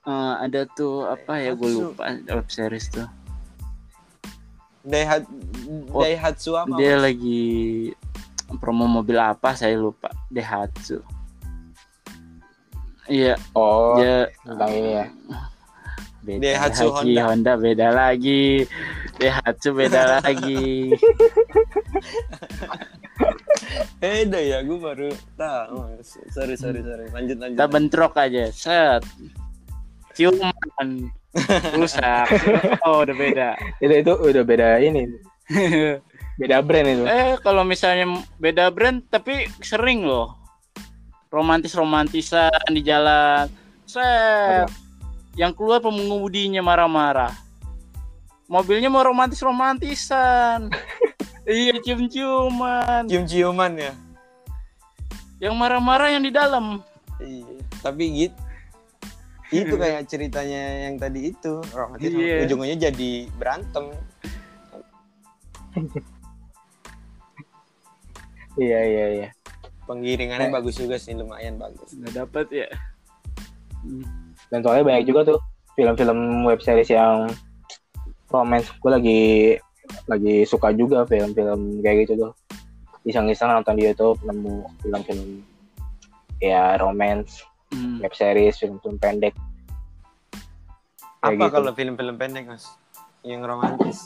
Eh, 0.00 0.34
ada 0.40 0.64
tuh 0.72 1.04
apa 1.04 1.36
ya? 1.36 1.52
Gue 1.52 1.76
lupa 1.76 2.08
web 2.08 2.48
series 2.48 2.88
tuh. 2.88 3.04
Daihat 4.80 5.28
Oh, 5.92 6.00
Daihatsu 6.00 6.56
apa? 6.56 6.72
dia 6.80 6.96
Mas? 6.96 7.12
lagi 7.12 7.44
promo 8.58 8.88
mobil 8.88 9.20
apa? 9.20 9.52
Saya 9.52 9.76
lupa. 9.76 10.08
Daihatsu. 10.32 11.04
Iya. 13.06 13.36
Oh 13.52 14.00
dia 14.00 14.32
tentang 14.40 14.72
ini 14.72 14.90
ya. 14.96 15.06
Beda 16.24 16.40
Daihatsu 16.40 16.84
lagi. 16.88 16.96
Honda. 16.96 17.22
Honda 17.28 17.52
beda 17.60 17.88
lagi. 17.92 18.44
Daihatsu 19.20 19.68
beda 19.76 20.24
lagi 20.24 20.96
Beda 24.00 24.40
ya, 24.40 24.58
gue 24.64 24.78
baru 24.78 25.10
tahu. 25.36 26.00
Sorry 26.32 26.56
sorry 26.58 26.80
sorry. 26.82 27.06
Lanjut 27.12 27.36
lanjut. 27.38 27.56
kita 27.58 27.66
bentrok 27.70 28.14
aja. 28.18 28.50
Set. 28.50 29.02
Ciuman 30.14 31.10
rusak. 31.78 32.26
Oh 32.86 33.04
udah 33.04 33.14
beda. 33.14 33.48
Itu 33.78 33.94
itu 33.94 34.12
udah 34.12 34.42
beda 34.42 34.68
ini. 34.82 35.06
Beda 36.40 36.64
brand 36.64 36.88
itu. 36.88 37.04
Eh 37.04 37.36
kalau 37.44 37.68
misalnya 37.68 38.16
beda 38.40 38.72
brand 38.72 39.04
tapi 39.12 39.44
sering 39.60 40.08
loh. 40.08 40.40
Romantis 41.28 41.76
romantisan 41.76 42.48
di 42.72 42.80
jalan. 42.80 43.44
Set. 43.84 44.72
Yang 45.36 45.60
keluar 45.60 45.84
pengemudinya 45.84 46.64
marah-marah. 46.64 47.36
Mobilnya 48.48 48.90
mau 48.90 49.04
romantis 49.06 49.38
romantisan 49.44 50.74
iya 51.50 51.74
cium-ciuman 51.76 53.04
Cium-ciuman 53.04 53.72
ya. 53.74 53.92
yang 55.40 55.56
marah-marah 55.56 56.14
yang 56.14 56.22
di 56.22 56.30
dalam 56.30 56.78
Iya. 57.18 57.60
Tapi 57.80 58.04
gitu. 58.14 58.38
Itu 59.50 59.74
kayak 59.74 60.06
ceritanya 60.06 60.86
yang 60.86 60.94
tadi 60.96 61.34
itu 61.34 61.58
romantis 61.74 62.08
Iya. 62.08 62.46
ujungnya 62.46 62.76
jadi 62.86 63.10
berantem. 63.34 63.90
iya 68.56 68.80
iya 68.82 69.06
iya 69.16 69.28
Penggiringannya 69.84 70.48
Eh. 70.48 70.54
bagus 70.54 70.78
juga 70.78 70.96
sih, 70.96 71.14
lumayan 71.14 71.58
bagus. 71.58 71.92
nggak 71.92 72.14
dapat 72.16 72.46
ya 72.48 72.68
dan 74.48 74.60
soalnya 74.60 74.84
banyak 74.84 75.04
juga 75.08 75.24
tuh 75.26 75.38
film-film 75.72 76.44
web 76.44 76.60
series 76.60 76.90
yang 76.90 77.30
romance 78.28 78.68
gue 78.76 78.90
lagi 78.90 79.20
lagi 80.08 80.42
suka 80.44 80.70
juga 80.74 81.04
film-film 81.06 81.80
kayak 81.82 82.06
gitu 82.08 82.28
tuh 82.28 82.32
iseng-iseng 83.04 83.48
nonton 83.50 83.78
di 83.78 83.88
YouTube 83.88 84.20
nemu 84.24 84.68
film-film 84.82 85.42
ya 86.40 86.76
romance 86.80 87.44
Hmm. 87.70 88.02
web 88.02 88.10
series 88.10 88.58
film-film 88.58 88.98
pendek 88.98 89.30
Kayak 91.22 91.36
Apa 91.38 91.44
gitu. 91.46 91.54
kalau 91.54 91.70
film-film 91.76 92.16
pendek, 92.18 92.50
Mas? 92.50 92.64
Yang 93.22 93.42
romantis. 93.46 93.98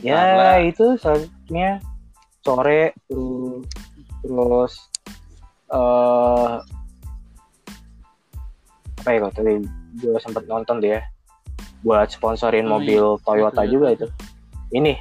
ya 0.00 0.56
itu 0.64 0.96
soalnya 0.96 1.76
sore 2.40 2.96
terus 3.04 3.68
terus 4.24 4.72
eh 5.68 6.54
apa 8.96 9.08
ya 9.12 9.18
kalau 9.20 9.32
tadi 9.36 9.52
gue 10.00 10.16
sempet 10.24 10.48
nonton 10.48 10.80
deh 10.80 10.96
ya 10.96 11.02
buat 11.80 12.08
sponsorin 12.08 12.64
Oh, 12.64 12.76
mobil 12.76 13.02
Toyota 13.20 13.62
Iya. 13.62 13.70
juga 13.70 13.86
itu. 13.92 14.06
Ini. 14.70 14.94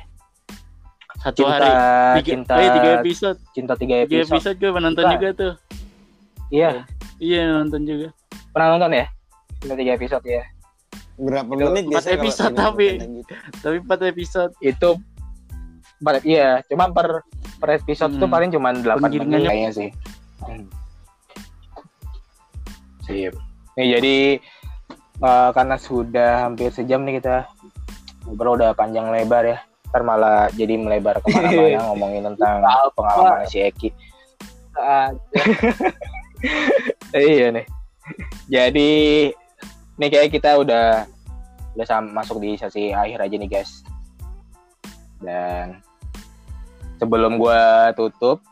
Satu 1.19 1.43
cinta 1.43 1.51
hari. 1.53 1.69
Tiga, 2.15 2.27
cinta 2.32 2.53
eh, 2.55 2.69
tiga 2.71 2.89
episode. 2.95 3.39
cinta 3.51 3.73
tiga 3.75 3.95
tiga 3.99 4.23
episode, 4.23 4.32
episode 4.34 4.57
gue 4.57 4.71
menonton 4.71 5.03
Cinta. 5.03 5.15
juga 5.15 5.30
tuh. 5.34 5.53
Iya. 6.49 6.71
Iya 7.17 7.41
nonton 7.53 7.82
juga. 7.84 8.07
Pernah 8.49 8.67
nonton 8.73 8.91
ya? 8.93 9.05
Cinta 9.59 9.75
tiga 9.75 9.91
episode 9.93 10.23
ya 10.23 10.43
Berapa 11.15 11.51
Itu 11.51 11.65
menit 11.67 11.84
empat 11.86 12.05
episode 12.09 12.55
tapi. 12.55 12.88
gitu? 12.95 13.34
tapi 13.59 13.75
empat 13.77 13.99
episode. 14.05 14.51
Itu 14.59 14.89
per, 15.99 16.23
iya. 16.23 16.63
Cuma 16.65 16.88
per 16.88 17.27
per 17.59 17.69
episode 17.75 18.15
Hmm. 18.15 18.21
tuh 18.23 18.30
paling 18.30 18.49
cuma 18.49 18.71
8 18.71 19.03
menit. 19.19 19.43
Kayaknya 19.43 19.71
sih. 19.75 19.89
Hmm. 20.39 20.63
sip. 23.01 23.36
Nih 23.75 23.88
jadi 23.91 24.15
eh, 25.20 25.49
karena 25.53 25.76
sudah 25.76 26.47
hampir 26.47 26.72
sejam 26.72 27.03
nih 27.03 27.20
kita. 27.20 27.47
Ngobrol 28.28 28.59
udah 28.59 28.72
panjang 28.76 29.11
lebar 29.11 29.43
ya. 29.45 29.57
Ntar 29.89 30.01
malah 30.05 30.53
jadi 30.53 30.78
melebar 30.78 31.17
ke 31.20 31.34
mana-mana 31.34 31.82
ngomongin 31.89 32.24
tentang 32.34 32.61
pengalaman 32.93 33.45
si 33.49 33.63
Eki. 33.63 33.89
Iya 37.15 37.47
nih. 37.51 37.65
Jadi 38.47 38.91
nih 39.99 40.09
kayak 40.09 40.30
kita 40.30 40.61
udah 40.61 41.09
udah 41.74 41.86
masuk 42.13 42.38
di 42.39 42.53
sesi 42.55 42.93
akhir 42.93 43.26
aja 43.26 43.36
nih 43.36 43.49
guys. 43.49 43.82
Dan 45.20 45.82
sebelum 47.01 47.41
gua 47.41 47.91
tutup 47.97 48.45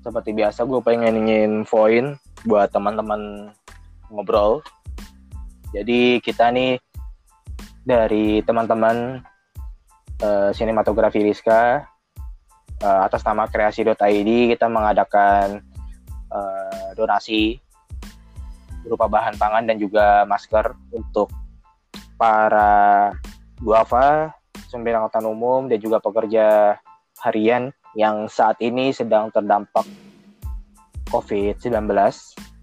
seperti 0.00 0.32
biasa 0.32 0.64
gue 0.64 0.80
pengen 0.80 1.28
nginfoin 1.28 2.16
buat 2.48 2.72
teman-teman 2.72 3.52
ngobrol 4.08 4.64
jadi 5.70 6.18
kita 6.18 6.50
nih 6.50 6.78
dari 7.86 8.42
teman-teman 8.42 9.22
eh, 10.20 10.50
sinematografi 10.54 11.22
Rizka 11.22 11.86
eh, 12.82 13.00
atas 13.06 13.22
nama 13.22 13.46
kreasi.id 13.46 14.30
kita 14.54 14.66
mengadakan 14.66 15.62
eh, 16.30 16.88
donasi 16.98 17.58
berupa 18.84 19.06
bahan 19.06 19.36
pangan 19.36 19.68
dan 19.68 19.76
juga 19.76 20.24
masker 20.24 20.72
untuk 20.92 21.28
para 22.16 23.12
duafa, 23.60 24.32
sumber 24.68 24.96
angkutan 24.96 25.24
umum 25.28 25.68
dan 25.68 25.80
juga 25.80 26.00
pekerja 26.00 26.76
harian 27.24 27.72
yang 27.96 28.28
saat 28.28 28.56
ini 28.60 28.92
sedang 28.92 29.28
terdampak 29.32 29.84
COVID-19. 31.12 31.72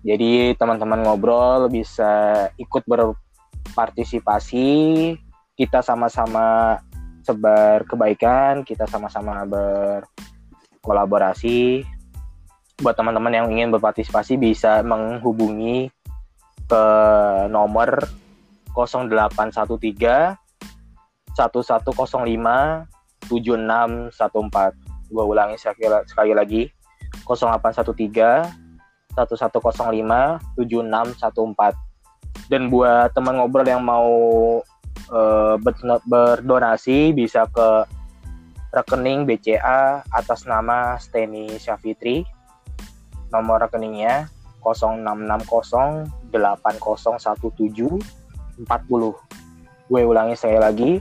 Jadi 0.08 0.55
teman-teman 0.55 1.03
ngobrol 1.03 1.68
bisa 1.68 2.47
ikut 2.55 2.88
berpartisipasi, 2.88 4.72
kita 5.60 5.84
sama-sama 5.84 6.80
sebar 7.28 7.84
kebaikan, 7.84 8.64
kita 8.64 8.88
sama-sama 8.88 9.43
berkolaborasi. 9.43 11.84
Buat 12.80 12.95
teman-teman 12.95 13.36
yang 13.36 13.51
ingin 13.51 13.68
berpartisipasi 13.76 14.39
bisa 14.39 14.80
menghubungi 14.80 15.91
ke 16.72 16.84
nomor 17.51 18.08
0813 18.72 20.39
1105 21.36 21.84
7614. 23.28 25.12
Gua 25.12 25.28
ulangi 25.28 25.60
sekali, 25.60 25.84
sekali 26.08 26.32
lagi. 26.32 26.72
0813 27.28 28.66
1105 29.18 30.38
7614. 30.61 31.74
Dan 32.47 32.70
buat 32.70 33.11
teman 33.18 33.41
ngobrol 33.41 33.65
yang 33.65 33.82
mau 33.82 34.07
ber- 35.57 36.05
berdonasi 36.05 37.11
bisa 37.18 37.49
ke 37.49 37.84
rekening 38.76 39.26
BCA 39.26 40.05
atas 40.13 40.45
nama 40.45 41.01
Steny 41.01 41.57
Syafitri. 41.57 42.22
Nomor 43.34 43.65
rekeningnya 43.65 44.30
0660 44.61 46.07
8017 46.32 47.99
40. 48.68 49.15
Gue 49.88 50.01
ulangi 50.03 50.36
sekali 50.36 50.59
lagi 50.59 50.99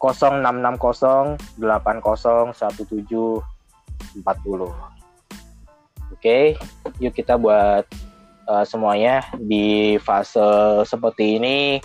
0660 0.00 1.40
8017 1.58 3.40
40. 4.20 4.93
Oke, 6.24 6.56
yuk 7.04 7.12
kita 7.12 7.36
buat 7.36 7.84
uh, 8.48 8.64
semuanya 8.64 9.28
di 9.36 10.00
fase 10.00 10.40
seperti 10.88 11.36
ini 11.36 11.84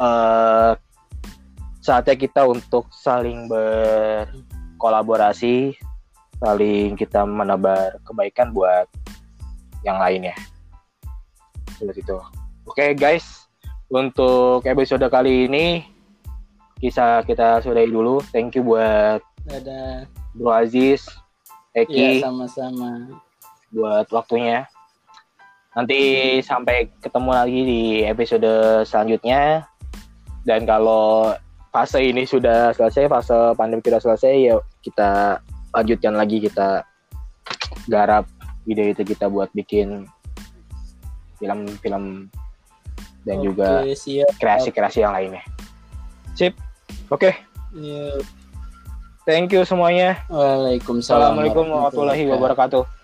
uh, 0.00 0.72
saatnya 1.84 2.16
kita 2.16 2.48
untuk 2.48 2.88
saling 2.96 3.44
berkolaborasi, 3.44 5.76
saling 6.40 6.96
kita 6.96 7.28
menebar 7.28 8.00
kebaikan 8.08 8.56
buat 8.56 8.88
yang 9.84 10.00
lainnya. 10.00 10.32
Seperti 11.76 12.08
itu. 12.08 12.16
Oke 12.64 12.96
guys, 12.96 13.52
untuk 13.92 14.64
episode 14.64 15.04
kali 15.12 15.44
ini 15.44 15.84
kisah 16.80 17.20
kita 17.28 17.60
sudahi 17.60 17.84
dulu. 17.84 18.24
Thank 18.32 18.56
you 18.56 18.64
buat 18.64 19.20
Dadah. 19.44 20.08
Bro 20.32 20.56
Aziz, 20.56 21.04
Eki 21.74 22.22
Iya, 22.22 22.30
sama-sama. 22.30 23.10
buat 23.74 24.06
waktunya. 24.14 24.70
Nanti 25.74 25.98
sampai 26.38 26.86
ketemu 27.02 27.30
lagi 27.34 27.60
di 27.66 27.82
episode 28.06 28.46
selanjutnya. 28.86 29.66
Dan 30.46 30.62
kalau 30.62 31.34
fase 31.74 31.98
ini 31.98 32.22
sudah 32.22 32.70
selesai, 32.70 33.10
fase 33.10 33.34
pandemi 33.58 33.82
sudah 33.82 33.98
selesai, 33.98 34.34
ya 34.38 34.54
kita 34.86 35.42
lanjutkan 35.74 36.14
lagi 36.14 36.38
kita 36.38 36.86
garap 37.90 38.30
ide-ide 38.64 39.02
kita 39.02 39.26
buat 39.26 39.50
bikin 39.50 40.06
film-film 41.42 42.30
dan 43.26 43.36
juga 43.42 43.82
Oke, 43.82 43.98
siap. 43.98 44.30
kreasi-kreasi 44.38 45.02
yang 45.02 45.10
lainnya. 45.10 45.42
Sip. 46.38 46.54
Oke, 47.10 47.34
Iya. 47.74 48.22
Thank 49.24 49.52
you 49.52 49.64
semuanya. 49.68 50.24
Waalaikumsalam. 50.28 51.36
Assalamualaikum 51.36 51.64
warahmatullahi 51.68 52.24
wabarakatuh. 52.28 53.03